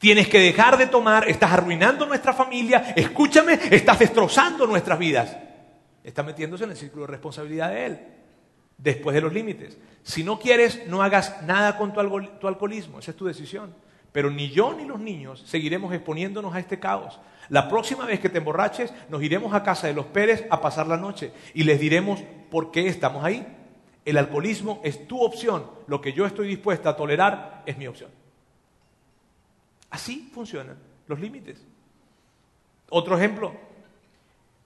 [0.04, 5.38] Tienes que dejar de tomar, estás arruinando nuestra familia, escúchame, estás destrozando nuestras vidas.
[6.04, 8.00] Está metiéndose en el círculo de responsabilidad de él,
[8.78, 9.78] después de los límites.
[10.02, 13.74] Si no quieres, no hagas nada con tu, alcoholismo, esa es tu decisión.
[14.12, 17.22] Pero ni yo ni los niños seguiremos exponiéndonos a este caos.
[17.48, 20.86] La próxima vez que te emborraches, nos iremos a casa de los Pérez a pasar
[20.86, 23.48] la noche y les diremos por qué estamos ahí.
[24.04, 28.10] El alcoholismo es tu opción, lo que yo estoy dispuesta a tolerar es mi opción.
[29.94, 30.76] Así funcionan
[31.08, 31.64] los límites.
[32.90, 33.54] Otro ejemplo,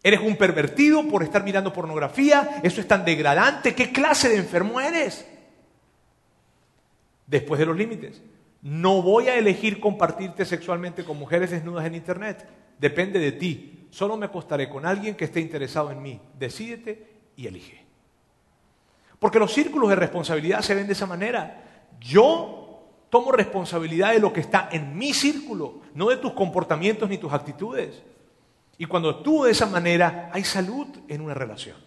[0.01, 4.79] eres un pervertido por estar mirando pornografía, eso es tan degradante, ¿qué clase de enfermo
[4.79, 5.27] eres?
[7.25, 8.21] Después de los límites,
[8.61, 12.47] no voy a elegir compartirte sexualmente con mujeres desnudas en Internet,
[12.79, 17.47] depende de ti, solo me acostaré con alguien que esté interesado en mí, decídete y
[17.47, 17.83] elige.
[19.19, 21.89] Porque los círculos de responsabilidad se ven de esa manera.
[21.99, 22.66] Yo
[23.09, 27.31] tomo responsabilidad de lo que está en mi círculo, no de tus comportamientos ni tus
[27.31, 28.01] actitudes.
[28.77, 31.77] Y cuando tú de esa manera, hay salud en una relación,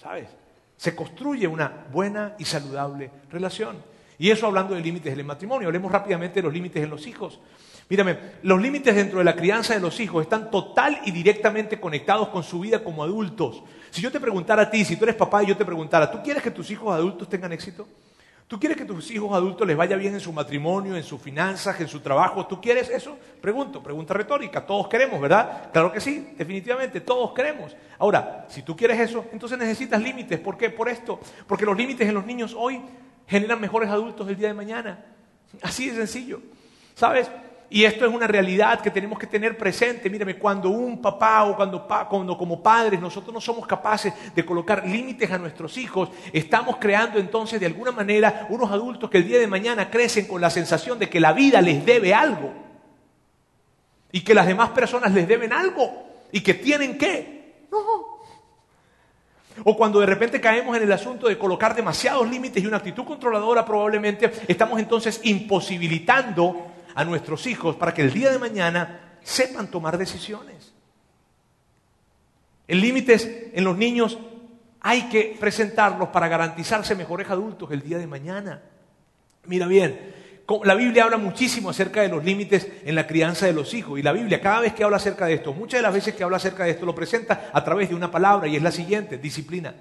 [0.00, 0.28] ¿sabes?
[0.76, 3.76] Se construye una buena y saludable relación.
[4.18, 5.68] Y eso hablando de límites del matrimonio.
[5.68, 7.38] Hablemos rápidamente de los límites en los hijos.
[7.88, 12.28] Mírame, los límites dentro de la crianza de los hijos están total y directamente conectados
[12.28, 13.62] con su vida como adultos.
[13.90, 16.20] Si yo te preguntara a ti, si tú eres papá y yo te preguntara, ¿tú
[16.22, 17.86] quieres que tus hijos adultos tengan éxito?
[18.48, 21.78] ¿Tú quieres que tus hijos adultos les vaya bien en su matrimonio, en sus finanzas,
[21.82, 22.46] en su trabajo?
[22.46, 23.18] ¿Tú quieres eso?
[23.42, 24.64] Pregunto, pregunta retórica.
[24.64, 25.70] Todos queremos, ¿verdad?
[25.70, 27.76] Claro que sí, definitivamente, todos queremos.
[27.98, 30.40] Ahora, si tú quieres eso, entonces necesitas límites.
[30.40, 30.70] ¿Por qué?
[30.70, 31.20] Por esto.
[31.46, 32.80] Porque los límites en los niños hoy
[33.26, 35.04] generan mejores adultos el día de mañana.
[35.60, 36.40] Así de sencillo.
[36.94, 37.30] ¿Sabes?
[37.70, 40.08] Y esto es una realidad que tenemos que tener presente.
[40.08, 44.86] Mírame, cuando un papá o cuando, cuando, como padres nosotros no somos capaces de colocar
[44.86, 49.38] límites a nuestros hijos, estamos creando entonces de alguna manera unos adultos que el día
[49.38, 52.52] de mañana crecen con la sensación de que la vida les debe algo
[54.12, 57.66] y que las demás personas les deben algo y que tienen que.
[57.70, 58.18] No.
[59.64, 63.04] O cuando de repente caemos en el asunto de colocar demasiados límites y una actitud
[63.04, 66.67] controladora, probablemente estamos entonces imposibilitando
[66.98, 70.72] a nuestros hijos para que el día de mañana sepan tomar decisiones.
[72.66, 74.18] El límites en los niños
[74.80, 78.62] hay que presentarlos para garantizarse mejores adultos el día de mañana.
[79.44, 80.12] Mira bien,
[80.64, 83.96] la Biblia habla muchísimo acerca de los límites en la crianza de los hijos.
[84.00, 86.24] Y la Biblia, cada vez que habla acerca de esto, muchas de las veces que
[86.24, 89.18] habla acerca de esto, lo presenta a través de una palabra y es la siguiente,
[89.18, 89.72] disciplina.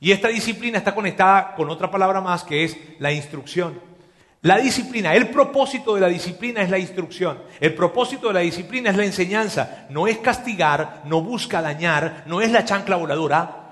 [0.00, 3.97] Y esta disciplina está conectada con otra palabra más que es la instrucción.
[4.42, 7.42] La disciplina, el propósito de la disciplina es la instrucción.
[7.58, 9.86] El propósito de la disciplina es la enseñanza.
[9.90, 13.64] No es castigar, no busca dañar, no es la chancla voladora.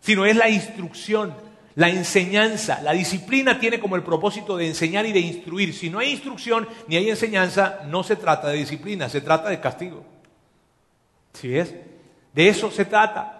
[0.00, 1.34] sino es la instrucción,
[1.74, 2.80] la enseñanza.
[2.82, 5.74] La disciplina tiene como el propósito de enseñar y de instruir.
[5.74, 9.60] Si no hay instrucción ni hay enseñanza, no se trata de disciplina, se trata de
[9.60, 10.02] castigo.
[11.34, 11.74] ¿Sí es?
[12.32, 13.39] De eso se trata.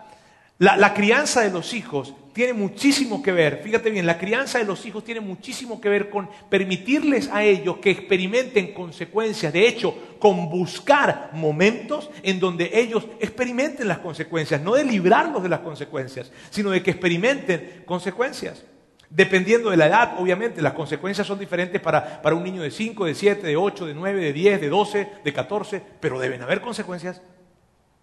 [0.61, 4.85] La, crianza de los hijos tiene muchísimo que ver, fíjate bien, la crianza de los
[4.85, 10.51] hijos tiene muchísimo que ver con permitirles a ellos que experimenten consecuencias, de hecho, con
[10.51, 16.69] buscar momentos en donde ellos experimenten las consecuencias, no de librarlos de las consecuencias, sino
[16.69, 18.63] de que experimenten consecuencias.
[19.09, 23.07] Dependiendo de la edad, obviamente, las consecuencias son diferentes para, para un niño de 5,
[23.07, 26.61] de 7, de 8, de 9, de 10, de 12, de 14, pero deben haber
[26.61, 27.23] consecuencias.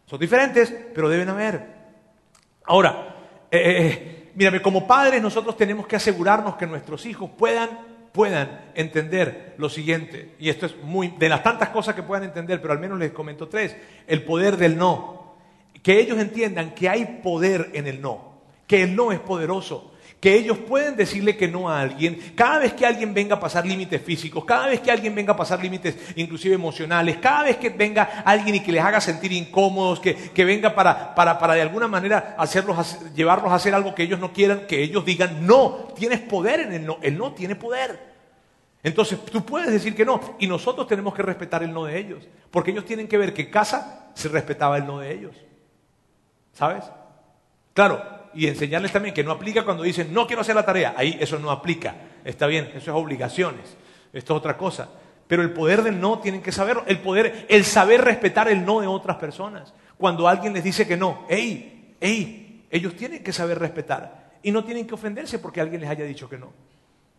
[0.07, 1.76] Son diferentes, pero deben haber.
[2.67, 3.15] Ahora,
[3.49, 7.69] eh, eh, eh, mírame, como padres nosotros tenemos que asegurarnos que nuestros hijos puedan,
[8.11, 12.61] puedan entender lo siguiente, y esto es muy, de las tantas cosas que puedan entender,
[12.61, 13.75] pero al menos les comento tres,
[14.05, 15.15] el poder del no.
[15.81, 18.33] Que ellos entiendan que hay poder en el no,
[18.67, 22.73] que el no es poderoso, que ellos pueden decirle que no a alguien, cada vez
[22.73, 25.95] que alguien venga a pasar límites físicos, cada vez que alguien venga a pasar límites
[26.15, 30.73] inclusive emocionales, cada vez que venga alguien y que les haga sentir incómodos, que, venga
[30.73, 34.65] para, para, para, de alguna manera hacerlos, llevarlos a hacer algo que ellos no quieran,
[34.67, 38.17] que ellos digan, no, tienes poder en el no, el no tiene poder.
[38.81, 42.27] Entonces tú puedes decir que no y nosotros tenemos que respetar el no de ellos,
[42.49, 45.35] porque ellos tienen que ver que casa se respetaba el no de ellos.
[46.53, 46.85] ¿Sabes?
[47.73, 50.93] Claro, y enseñarles también que no aplica cuando dicen no quiero hacer la tarea.
[50.95, 51.95] Ahí eso no aplica.
[52.23, 53.75] Está bien, eso es obligaciones.
[54.13, 54.89] Esto es otra cosa.
[55.27, 56.83] Pero el poder del no tienen que saberlo.
[56.85, 59.73] El poder, el saber respetar el no de otras personas.
[59.97, 61.95] Cuando alguien les dice que no, ¡ey!
[61.99, 62.65] ¡ey!
[62.69, 64.29] Ellos tienen que saber respetar.
[64.43, 66.53] Y no tienen que ofenderse porque alguien les haya dicho que no.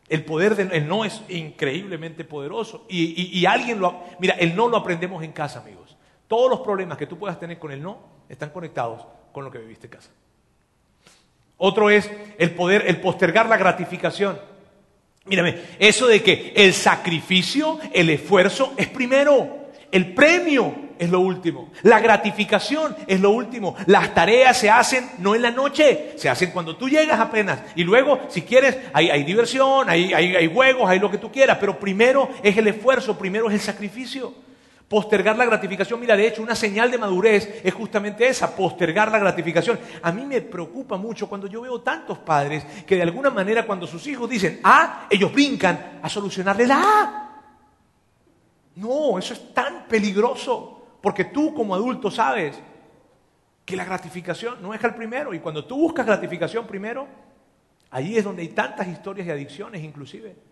[0.09, 2.87] El poder del no es increíblemente poderoso.
[2.89, 4.05] Y, y alguien lo.
[4.21, 5.97] Mira, el no lo aprendemos en casa, amigos.
[6.29, 9.59] Todos los problemas que tú puedas tener con el no están conectados con lo que
[9.59, 10.11] viviste en casa.
[11.59, 14.39] Otro es el poder, el postergar la gratificación.
[15.27, 21.71] Mírame, eso de que el sacrificio, el esfuerzo es primero, el premio es lo último,
[21.83, 26.51] la gratificación es lo último, las tareas se hacen no en la noche, se hacen
[26.51, 31.11] cuando tú llegas apenas y luego si quieres hay, diversión, hay, hay juegos, hay lo
[31.11, 34.48] que tú quieras, pero primero es el esfuerzo, primero es el sacrificio.
[34.89, 39.19] Postergar la gratificación, mira, de hecho, una señal de madurez es justamente esa, postergar la
[39.19, 39.79] gratificación.
[40.01, 43.87] A mí me preocupa mucho cuando yo veo tantos padres que de alguna manera cuando
[43.87, 47.43] sus hijos dicen A, ellos brincan a solucionarle la A.
[48.77, 52.59] No, eso es tan peligroso, porque tú como adulto sabes
[53.67, 57.07] que la gratificación no es el primero, y cuando tú buscas gratificación primero,
[57.91, 60.48] ahí es donde hay tantas historias de adicciones inclusive.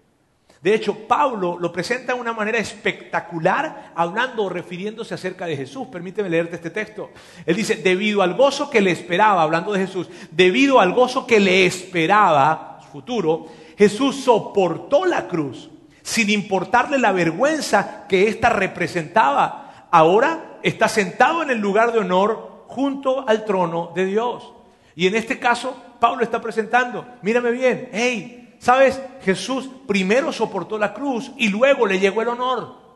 [0.63, 5.89] De hecho, Pablo lo presenta de una manera espectacular, hablando o refiriéndose acerca de Jesús.
[5.89, 7.11] Permíteme leerte este texto.
[7.45, 11.41] Él dice, debido al gozo que le esperaba, hablando de Jesús, debido al gozo que
[11.41, 15.71] le esperaba, futuro, Jesús soportó la cruz
[16.03, 19.89] sin importarle la vergüenza que ésta representaba.
[19.91, 24.53] Ahora está sentado en el lugar de honor junto al trono de Dios.
[24.95, 29.01] Y en este caso, Pablo está presentando, mírame bien, hey, ¿Sabes?
[29.23, 32.87] Jesús primero soportó la cruz y luego le llegó el honor.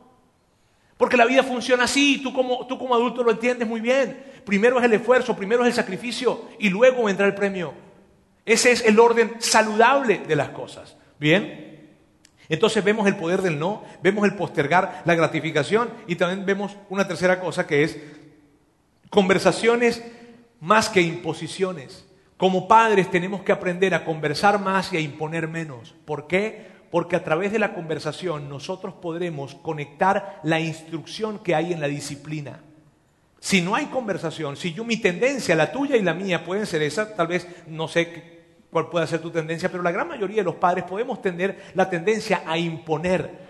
[0.96, 4.22] Porque la vida funciona así, tú como, tú como adulto lo entiendes muy bien.
[4.44, 7.72] Primero es el esfuerzo, primero es el sacrificio y luego entra el premio.
[8.44, 10.96] Ese es el orden saludable de las cosas.
[11.18, 11.70] ¿Bien?
[12.50, 17.06] Entonces vemos el poder del no, vemos el postergar la gratificación y también vemos una
[17.06, 17.96] tercera cosa que es
[19.08, 20.02] conversaciones
[20.60, 22.04] más que imposiciones.
[22.40, 25.94] Como padres tenemos que aprender a conversar más y a imponer menos.
[26.06, 26.68] ¿Por qué?
[26.90, 31.86] Porque a través de la conversación nosotros podremos conectar la instrucción que hay en la
[31.86, 32.60] disciplina.
[33.40, 36.80] Si no hay conversación, si yo mi tendencia, la tuya y la mía pueden ser
[36.80, 40.44] esa, tal vez no sé cuál puede ser tu tendencia, pero la gran mayoría de
[40.44, 43.49] los padres podemos tener la tendencia a imponer.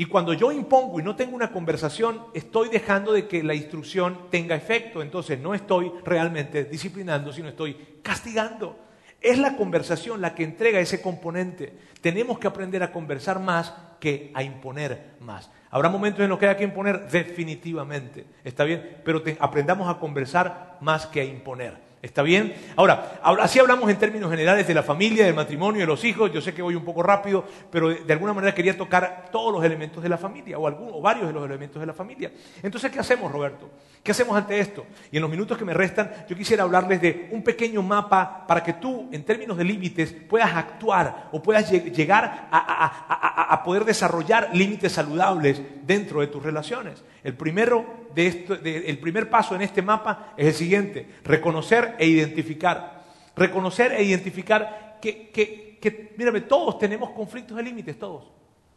[0.00, 4.30] Y cuando yo impongo y no tengo una conversación, estoy dejando de que la instrucción
[4.30, 5.02] tenga efecto.
[5.02, 8.78] Entonces no estoy realmente disciplinando, sino estoy castigando.
[9.20, 11.74] Es la conversación la que entrega ese componente.
[12.00, 15.50] Tenemos que aprender a conversar más que a imponer más.
[15.68, 20.78] Habrá momentos en los que haya que imponer definitivamente, está bien, pero aprendamos a conversar
[20.80, 21.89] más que a imponer.
[22.02, 22.54] ¿Está bien?
[22.76, 26.32] Ahora, así hablamos en términos generales de la familia, del matrimonio, de los hijos.
[26.32, 29.62] Yo sé que voy un poco rápido, pero de, alguna manera quería tocar todos los
[29.62, 32.32] elementos de la familia, o, algunos, o varios de los elementos de la familia.
[32.62, 33.68] Entonces, ¿qué hacemos, Roberto?
[34.02, 34.86] ¿Qué hacemos ante esto?
[35.12, 38.62] Y en los minutos que me restan, yo quisiera hablarles de un pequeño mapa para
[38.62, 44.92] que tú, en términos de límites, puedas actuar o puedas llegar a poder desarrollar límites
[44.92, 47.04] saludables dentro de tus relaciones.
[47.22, 53.04] El, primero de primer paso en este mapa es el siguiente, reconocer e identificar.
[53.36, 58.30] reconocer e identificar que, que, que, mírame, todos tenemos conflictos de límites, todos.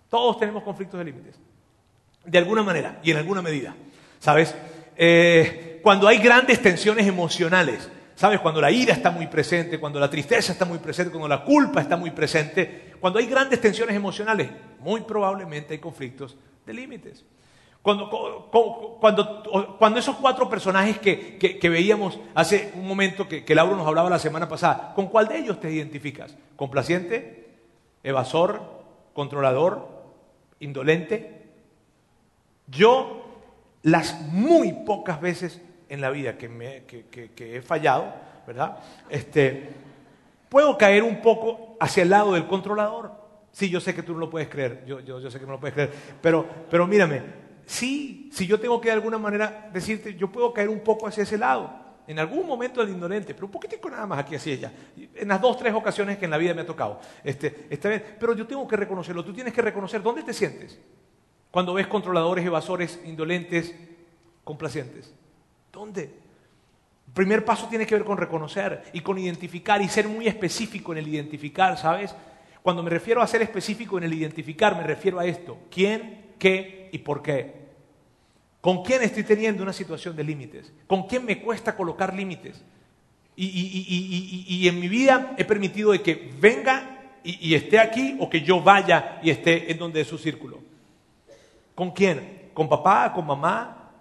[0.10, 1.40] Todos tenemos conflictos de límites.
[2.26, 3.76] De alguna manera y en alguna medida.
[4.20, 4.56] ¿Sabes?
[4.96, 8.40] Eh, cuando hay grandes tensiones emocionales, ¿sabes?
[8.40, 11.82] Cuando la ira está muy presente, cuando la tristeza está muy presente, cuando la culpa
[11.82, 17.26] está muy presente, cuando hay grandes tensiones emocionales, muy probablemente hay conflictos de límites.
[17.82, 18.10] Cuando,
[19.02, 23.86] cuando, cuando, esos cuatro personajes que, que, veíamos hace un momento, que, que Lauro nos
[23.86, 26.34] hablaba la semana pasada, ¿con cuál de ellos te identificas?
[26.56, 27.50] ¿Complaciente?
[28.02, 28.62] ¿Evasor?
[29.14, 29.90] ¿Controlador?
[30.62, 31.44] ¿Indolente?
[32.68, 33.33] Yo,
[33.84, 36.50] las muy pocas veces en la vida que,
[37.38, 38.14] he fallado,
[38.48, 38.78] ¿verdad?
[39.10, 39.70] Este,
[40.50, 43.12] puedo caer un poco hacia el lado del controlador.
[43.52, 45.76] Sí, yo sé que tú no lo puedes creer, yo, sé que no lo puedes
[45.76, 47.22] creer, pero, pero mírame,
[47.66, 51.24] sí, si yo tengo que de alguna manera decirte, yo puedo caer un poco hacia
[51.24, 51.84] ese lado.
[52.06, 54.74] En algún momento del indolente, pero un poquitico nada más aquí hacia ella.
[55.16, 57.00] En las dos, tres ocasiones que en la vida me ha tocado.
[57.24, 59.24] Este, vez, pero yo tengo que reconocerlo.
[59.24, 60.78] Tú tienes que reconocer dónde te sientes.
[61.54, 63.76] Cuando ves controladores, evasores, indolentes,
[64.44, 65.14] complacientes.
[65.72, 66.02] ¿Dónde?
[66.02, 70.94] El primer paso tiene que ver con reconocer y con identificar y ser muy específico
[70.94, 72.16] en el identificar, ¿sabes?
[72.64, 75.60] Cuando me refiero a ser específico en el identificar, me refiero a esto.
[75.70, 77.54] ¿Quién, qué, y por qué.
[78.60, 80.74] ¿Con quién estoy teniendo una situación de límites?
[80.88, 82.64] ¿Con quién me cuesta colocar límites?
[83.36, 88.60] Y, en mi vida he permitido de que venga y, esté aquí o que yo
[88.60, 90.73] vaya y esté en donde es su círculo.
[91.76, 92.52] ¿Con quién?
[92.54, 93.12] ¿Con papá?
[93.14, 93.92] ¿Con mamá?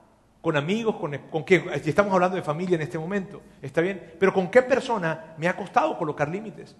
[0.41, 0.97] ¿Con amigos?
[0.97, 1.65] ¿Con, con quién?
[1.85, 4.15] Estamos hablando de familia en este momento, ¿está bien?
[4.19, 6.77] Pero ¿con qué persona me ha costado colocar límites?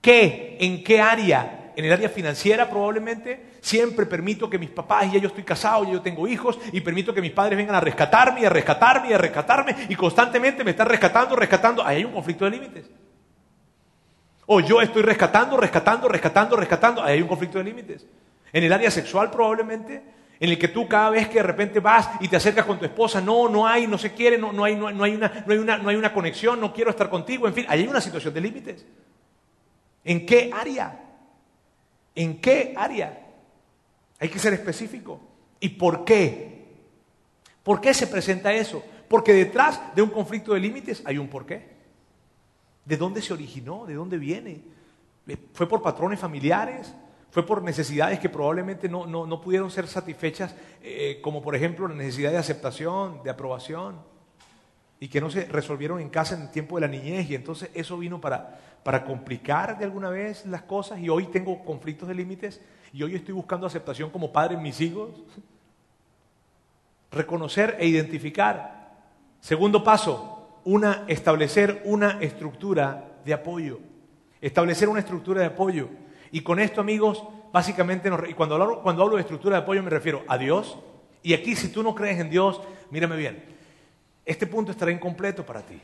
[0.00, 0.56] ¿Qué?
[0.60, 5.18] ¿En qué área en el área financiera probablemente, siempre permito que mis papás, y ya
[5.18, 8.46] yo estoy casado, ya yo tengo hijos, y permito que mis padres vengan a rescatarme,
[8.46, 11.84] a rescatarme, y a rescatarme, y constantemente me están rescatando, rescatando.
[11.84, 12.86] Ahí hay un conflicto de límites.
[14.46, 17.02] O yo estoy rescatando, rescatando, rescatando, rescatando.
[17.02, 18.06] Ahí hay un conflicto de límites.
[18.52, 20.02] En el área sexual probablemente,
[20.38, 22.84] en el que tú cada vez que de repente vas y te acercas con tu
[22.84, 25.78] esposa, no, no hay, no se quiere, no, no, hay, no, hay una, hay una,
[25.78, 28.40] no hay una conexión, no quiero estar contigo, en fin, ahí hay una situación de
[28.40, 28.86] límites.
[30.04, 31.00] ¿En qué área?
[32.14, 33.26] ¿En qué área?
[34.18, 35.20] Hay que ser específico.
[35.58, 36.66] ¿Y por qué?
[37.62, 38.84] ¿Por qué se presenta eso?
[39.08, 41.76] Porque detrás de un conflicto de límites hay un porqué.
[42.84, 43.86] ¿De dónde se originó?
[43.86, 44.60] ¿De dónde viene?
[45.52, 46.94] ¿Fue por patrones familiares?
[47.30, 52.30] ¿Fue por necesidades que probablemente no, pudieron ser satisfechas, eh, como por ejemplo la necesidad
[52.30, 54.16] de aceptación, de aprobación?
[54.98, 57.70] y que no se resolvieron en casa en el tiempo de la niñez y entonces
[57.74, 62.14] eso vino para, para complicar de alguna vez las cosas y hoy tengo conflictos de
[62.14, 62.60] límites
[62.92, 65.10] y hoy estoy buscando aceptación como padre en mis hijos.
[67.10, 68.96] Reconocer e identificar.
[69.40, 73.80] Segundo paso, una, establecer una estructura de apoyo.
[74.40, 75.88] Establecer una estructura de apoyo.
[76.32, 77.22] Y con esto, amigos,
[77.52, 80.78] básicamente, y cuando hablo, de estructura de apoyo me refiero a Dios.
[81.22, 82.60] Y aquí, si tú no crees en Dios,
[82.90, 83.44] mírame bien,
[84.24, 85.80] este punto estará incompleto para ti.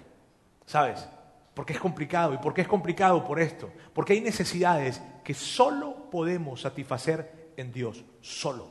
[0.67, 1.07] ¿Sabes?
[1.55, 2.35] Porque es complicado.
[2.35, 3.25] ¿Y por qué es complicado?
[3.25, 3.71] Por esto.
[3.93, 8.05] Porque hay necesidades que solo podemos satisfacer en Dios.
[8.21, 8.69] Solo.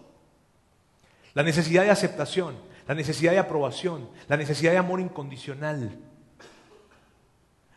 [1.34, 2.56] La necesidad de aceptación,
[2.88, 5.98] la necesidad de aprobación, la necesidad de amor incondicional,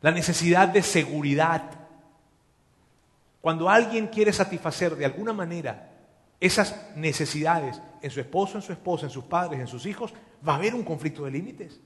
[0.01, 1.84] la necesidad de seguridad.
[3.45, 5.91] Cuando alguien quiere satisfacer de alguna manera
[6.41, 10.15] esas necesidades en su esposo, en su esposa, en sus padres, en sus hijos,
[10.49, 11.79] va a haber un conflicto de límites.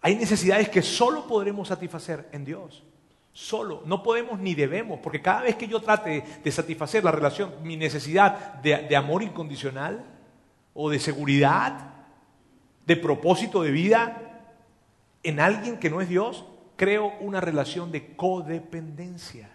[0.00, 2.82] Hay necesidades que solo podremos satisfacer en Dios.
[3.34, 7.52] Solo, no podemos ni debemos, porque cada vez que yo trate de satisfacer la relación,
[7.62, 10.02] mi necesidad de, de amor incondicional
[10.72, 11.90] o de seguridad,
[12.86, 14.40] de propósito de vida
[15.22, 16.46] en alguien que no es Dios,
[16.82, 19.48] creo una relación de codependencia.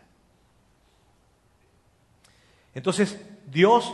[2.74, 3.22] Entonces,
[3.52, 3.94] Dios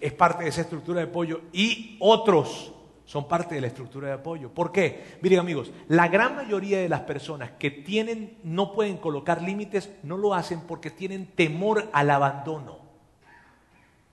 [0.00, 2.72] es parte de esa estructura de apoyo y otros
[3.04, 4.50] son parte de la estructura de apoyo.
[4.50, 5.18] ¿Por qué?
[5.20, 10.16] Miren amigos, la gran mayoría de las personas que tienen, no pueden colocar límites, no
[10.16, 12.78] lo hacen porque tienen temor al abandono.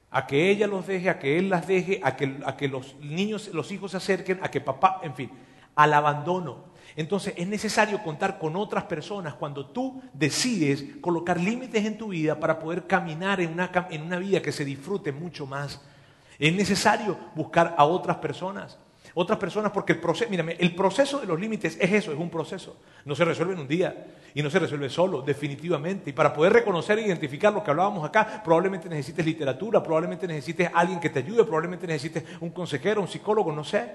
[0.09, 2.95] A que ella los deje, a que él las deje, a que, a que los
[3.01, 5.29] niños, los hijos se acerquen, a que papá, en fin,
[5.75, 6.75] al abandono.
[6.97, 12.39] Entonces es necesario contar con otras personas cuando tú decides colocar límites en tu vida
[12.39, 15.79] para poder caminar en una, en una vida que se disfrute mucho más.
[16.39, 18.79] Es necesario buscar a otras personas.
[19.13, 22.31] Otras personas, porque el proceso, mírame, el proceso de los límites es eso, es un
[22.31, 22.77] proceso.
[23.05, 26.09] No se resuelve en un día y no se resuelve solo, definitivamente.
[26.09, 30.71] Y para poder reconocer e identificar lo que hablábamos acá, probablemente necesites literatura, probablemente necesites
[30.73, 33.87] alguien que te ayude, probablemente necesites un consejero, un psicólogo, no sé,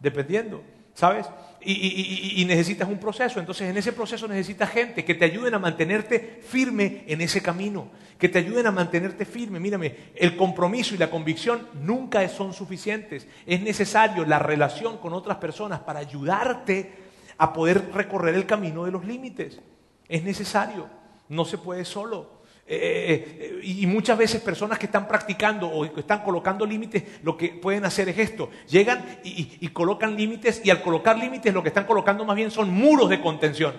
[0.00, 0.60] dependiendo.
[0.98, 1.26] ¿Sabes?
[1.60, 3.38] Y, necesitas un proceso.
[3.38, 7.88] Entonces en ese proceso necesitas gente que te ayuden a mantenerte firme en ese camino,
[8.18, 9.60] que te ayuden a mantenerte firme.
[9.60, 13.28] Mírame, el compromiso y la convicción nunca son suficientes.
[13.46, 16.92] Es necesario la relación con otras personas para ayudarte
[17.36, 19.60] a poder recorrer el camino de los límites.
[20.08, 20.88] Es necesario,
[21.28, 22.37] no se puede solo.
[22.70, 27.34] Eh, eh, y muchas veces personas que están practicando o que están colocando límites, lo
[27.34, 28.50] que pueden hacer es esto.
[28.68, 32.70] Llegan y, colocan límites y al colocar límites lo que están colocando más bien son
[32.70, 33.74] muros de contención.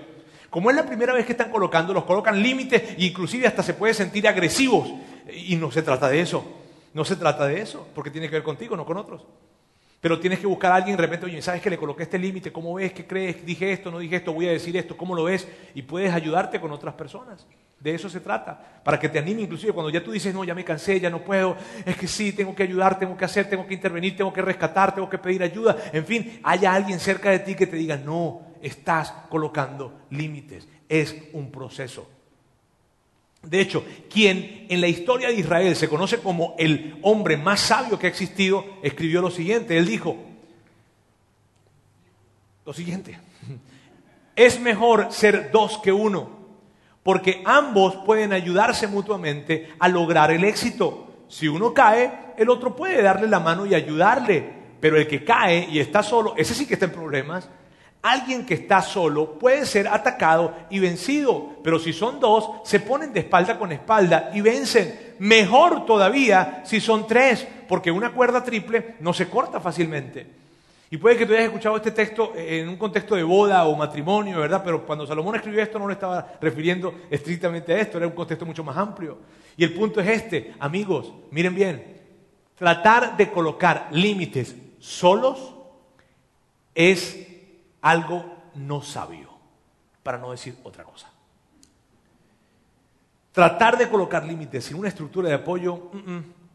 [0.50, 3.76] Como es la primera vez que están colocando, los colocan límites e inclusive hasta se
[3.76, 4.90] puede sentir agresivos.
[5.32, 6.44] Y no se trata de eso.
[6.96, 9.24] No se trata de eso, porque tiene que ver contigo, no con otros.
[10.02, 12.52] Pero tienes que buscar a alguien de repente, oye, ¿sabes que le coloqué este límite?
[12.52, 12.94] ¿Cómo ves?
[12.94, 13.46] ¿Qué crees?
[13.46, 15.48] Dije esto, no dije esto, voy a decir esto, ¿cómo lo ves?
[15.76, 17.46] Y puedes ayudarte con otras personas.
[17.80, 18.82] De eso se trata.
[18.84, 21.24] Para que te anime, inclusive cuando ya tú dices, no, ya me cansé, ya no
[21.24, 21.56] puedo,
[21.86, 24.94] es que sí, tengo que ayudar, tengo que hacer, tengo que intervenir, tengo que rescatar,
[24.94, 25.78] tengo que pedir ayuda.
[25.94, 30.68] En fin, haya alguien cerca de ti que te diga, no, estás colocando límites.
[30.90, 32.10] Es un proceso.
[33.42, 37.98] De hecho, quien en la historia de Israel se conoce como el hombre más sabio
[37.98, 39.78] que ha existido, escribió lo siguiente.
[39.78, 40.18] Él dijo,
[42.66, 43.18] lo siguiente,
[44.36, 46.39] es mejor ser dos que uno,
[47.04, 51.26] porque ambos pueden ayudarse mutuamente a lograr el éxito.
[51.28, 54.44] Si uno cae, el otro puede darle la mano y ayudarle,
[54.80, 57.50] pero el que cae y está solo, ese sí que está en problemas.
[58.02, 63.12] Alguien que está solo puede ser atacado y vencido, pero si son dos, se ponen
[63.12, 65.16] de espalda con espalda y vencen.
[65.20, 70.39] Mejor todavía si son tres, porque una cuerda triple no se corta fácilmente.
[70.92, 74.40] Y puede que tú hayas escuchado este texto en un contexto de boda o matrimonio,
[74.40, 74.64] ¿verdad?
[74.64, 78.46] Pero cuando Salomón escribió esto no lo estaba refiriendo estrictamente a esto, era un contexto
[78.46, 79.20] mucho más amplio.
[79.56, 82.02] Y el punto es este, amigos, miren bien,
[82.56, 85.54] tratar de colocar límites solos
[86.74, 87.28] es
[87.82, 88.26] algo
[88.56, 89.30] no sabio,
[90.02, 91.12] para no decir otra cosa.
[93.32, 95.92] Tratar de colocar límites sin una estructura de apoyo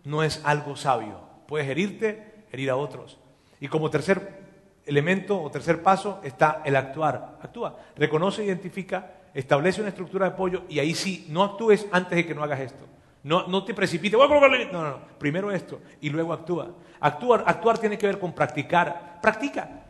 [0.03, 1.20] no es algo sabio.
[1.47, 3.18] Puedes herirte, herir a otros.
[3.64, 4.42] Y como tercer
[4.84, 7.38] elemento o tercer paso está el actuar.
[7.40, 12.26] Actúa, reconoce, identifica, establece una estructura de apoyo y ahí sí, no actúes antes de
[12.26, 12.84] que no hagas esto.
[13.22, 14.70] No, no te precipites, voy a colocar límites.
[14.70, 14.98] No, no, no.
[15.18, 16.74] Primero esto y luego actúa.
[17.00, 19.18] Actuar, actuar tiene que ver con practicar.
[19.22, 19.86] Practica.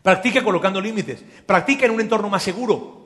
[0.00, 1.24] Practica colocando límites.
[1.44, 2.97] Practica en un entorno más seguro.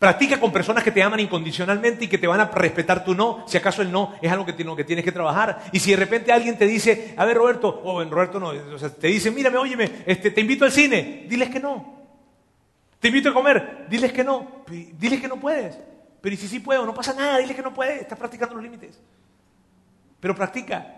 [0.00, 3.44] Practica con personas que te aman incondicionalmente y que te van a respetar tu no,
[3.46, 5.64] si acaso el no es algo que, tienes que trabajar.
[5.72, 8.78] Y si de repente alguien te dice, a ver Roberto, o en Roberto no, o
[8.78, 12.00] sea, te dice, mírame, óyeme, este, te invito al cine, diles que no.
[12.98, 14.64] Te invito a comer, diles que no.
[14.66, 15.78] Diles que no puedes.
[16.22, 16.86] Pero ¿y si sí puedo?
[16.86, 18.98] No pasa nada, diles que no puedes, estás practicando los límites.
[20.18, 20.96] Pero practica.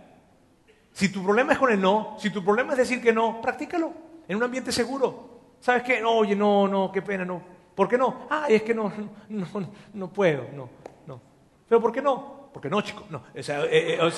[0.92, 3.92] Si tu problema es con el no, si tu problema es decir que no, practícalo
[4.28, 5.57] en un ambiente seguro.
[5.59, 6.00] ¿Sabes qué?
[6.00, 7.51] No, oye, no, no, qué pena, no.
[7.74, 8.26] ¿Por qué no?
[8.30, 8.92] Ah, es que no,
[9.28, 9.46] no,
[9.94, 10.68] no puedo, no,
[11.06, 11.20] no.
[11.68, 12.50] ¿Pero por qué no?
[12.52, 13.22] Porque no, chico, no.
[13.36, 14.10] O sea, eh, eh,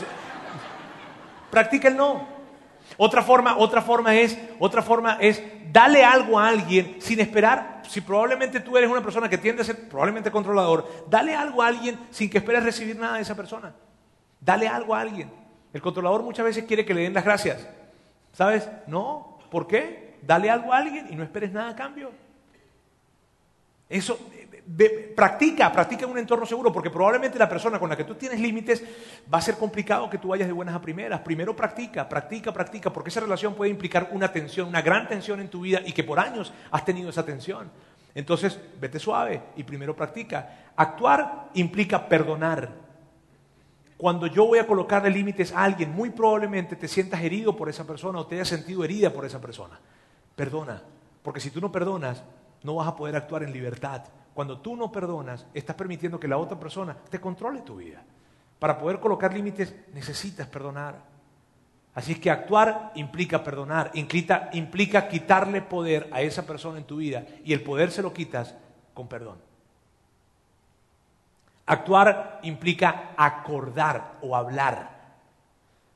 [1.50, 2.26] practica el no.
[2.96, 5.42] Otra forma, otra forma es, otra forma es,
[5.72, 7.82] dale algo a alguien sin esperar.
[7.88, 11.68] Si probablemente tú eres una persona que tiende a ser probablemente controlador, dale algo a
[11.68, 13.74] alguien sin que esperes recibir nada de esa persona.
[14.40, 15.30] Dale algo a alguien.
[15.72, 17.66] El controlador muchas veces quiere que le den las gracias.
[18.32, 18.68] ¿Sabes?
[18.86, 19.38] No.
[19.50, 20.05] ¿Por qué?
[20.26, 22.11] dale algo a alguien y no esperes nada a cambio.
[23.95, 24.18] Eso,
[25.14, 28.40] practica, practica en un entorno seguro, porque probablemente la persona con la que tú tienes
[28.40, 28.82] límites
[29.32, 31.20] va a ser complicado que tú vayas de buenas a primeras.
[31.20, 35.47] Primero practica, practica, practica, porque esa relación puede implicar una tensión, una gran tensión en
[35.47, 37.70] tu vida y que por años has tenido esa tensión.
[38.16, 40.72] Entonces, vete suave y primero practica.
[40.74, 42.68] Actuar implica perdonar.
[43.97, 47.86] Cuando yo voy a colocarle límites a alguien, muy probablemente te sientas herido por esa
[47.86, 49.78] persona o te hayas sentido herida por esa persona.
[50.34, 50.82] Perdona,
[51.22, 52.24] porque si tú no perdonas,
[52.64, 54.02] no vas a poder actuar en libertad.
[54.34, 58.02] Cuando tú no perdonas, estás permitiendo que la otra persona te controle tu vida.
[58.58, 60.96] Para poder colocar límites necesitas perdonar.
[61.94, 67.24] Así que actuar implica perdonar, implica, implica quitarle poder a esa persona en tu vida
[67.44, 68.56] y el poder se lo quitas
[68.92, 69.38] con perdón.
[71.66, 74.90] Actuar implica acordar o hablar.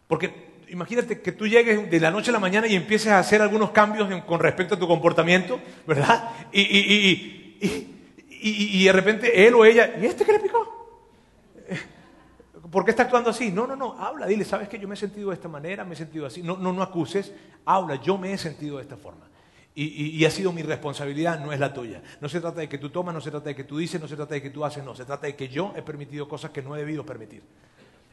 [0.07, 3.43] Porque imagínate que tú llegues de la noche a la mañana y empieces a hacer
[3.43, 6.31] algunos cambios con respecto a tu comportamiento, ¿verdad?
[6.53, 10.79] Y, y, de repente él o ella, ¿y este qué le picó?
[12.71, 13.51] ¿Por qué está actuando así?
[13.51, 15.95] No, no, no, habla, dile, ¿sabes que yo me he sentido de esta manera, me
[15.95, 16.43] he sentido así?
[16.43, 17.33] No, no, no acuses,
[17.65, 19.29] habla, yo me he sentido de esta forma.
[19.81, 22.03] Y, ha sido mi responsabilidad, no es la tuya.
[22.21, 24.09] No se trata de que tú tomas, no se trata de que tú dices, no
[24.09, 24.93] se trata de que tú haces, no.
[24.97, 27.45] Se trata de que yo he permitido cosas que no he debido permitir.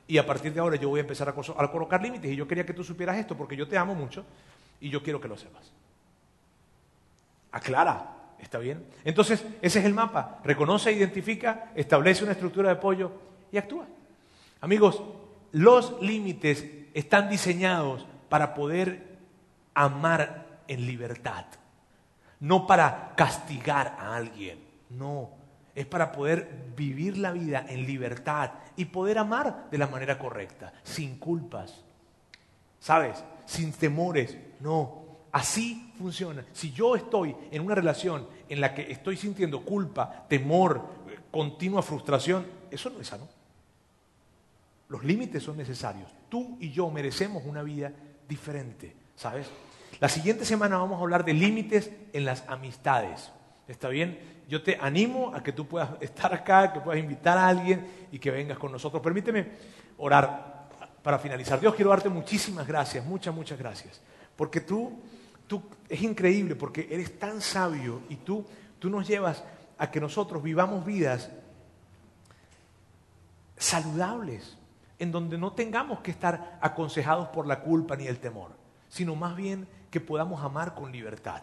[0.07, 2.31] Y a partir de ahora yo voy a empezar a, colocar límites.
[2.31, 4.25] Y yo quería que tú supieras esto porque yo te amo mucho
[4.79, 5.71] y yo quiero que lo sepas.
[7.51, 8.85] aclara, ¿está bien?
[9.03, 10.39] Entonces, ese es el mapa.
[10.43, 13.11] Reconoce, identifica, establece una estructura de apoyo
[13.51, 13.85] y actúa.
[14.61, 15.01] Amigos,
[15.51, 19.15] los límites están diseñados para poder
[19.73, 21.45] amar en libertad,
[22.39, 25.29] no para castigar a alguien, no,
[25.75, 30.73] es para poder vivir la vida en libertad y poder amar de la manera correcta,
[30.83, 31.83] sin culpas,
[32.79, 33.23] ¿sabes?
[33.45, 35.03] Sin temores, no.
[35.33, 36.45] Así funciona.
[36.53, 40.81] Si yo estoy en una relación en la que estoy sintiendo culpa, temor,
[41.29, 43.27] continua frustración, eso no es sano.
[44.87, 46.09] Los límites son necesarios.
[46.29, 47.91] Tú y yo merecemos una vida
[48.29, 49.47] diferente, ¿sabes?
[49.99, 53.31] La siguiente semana vamos a hablar de límites en las amistades.
[53.67, 54.34] ¿Está bien?
[54.47, 58.19] Yo te animo a que tú puedas estar acá, que puedas invitar a alguien y
[58.19, 59.01] que vengas con nosotros.
[59.01, 59.51] Permíteme
[59.97, 60.67] orar
[61.01, 61.59] para finalizar.
[61.59, 64.01] Dios, quiero darte muchísimas gracias, muchas, muchas gracias.
[64.35, 64.99] Porque tú,
[65.47, 68.45] tú es increíble, porque eres tan sabio y tú,
[68.79, 69.43] tú nos llevas
[69.77, 71.29] a que nosotros vivamos vidas
[73.57, 74.57] saludables,
[74.99, 78.51] en donde no tengamos que estar aconsejados por la culpa ni el temor,
[78.89, 81.41] sino más bien que podamos amar con libertad,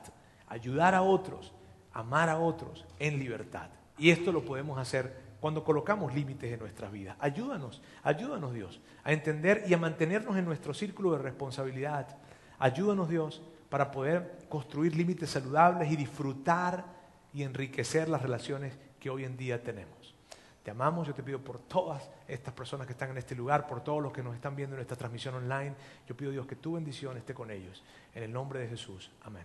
[0.49, 1.53] ayudar a otros,
[1.93, 3.69] amar a otros en libertad.
[3.99, 7.17] Y esto lo podemos hacer cuando colocamos límites en nuestras vidas.
[7.19, 12.17] Ayúdanos, ayúdanos Dios a entender y a mantenernos en nuestro círculo de responsabilidad.
[12.59, 16.85] Ayúdanos Dios para poder construir límites saludables y disfrutar
[17.35, 20.15] y enriquecer las relaciones que hoy en día tenemos.
[20.63, 23.83] Te amamos, yo te pido por todas estas personas que están en este lugar, por
[23.83, 25.75] todos los que nos están viendo en esta transmisión online.
[26.07, 27.83] Yo pido Dios que tu bendición esté con ellos.
[28.15, 29.11] En el nombre de Jesús.
[29.25, 29.45] Amén.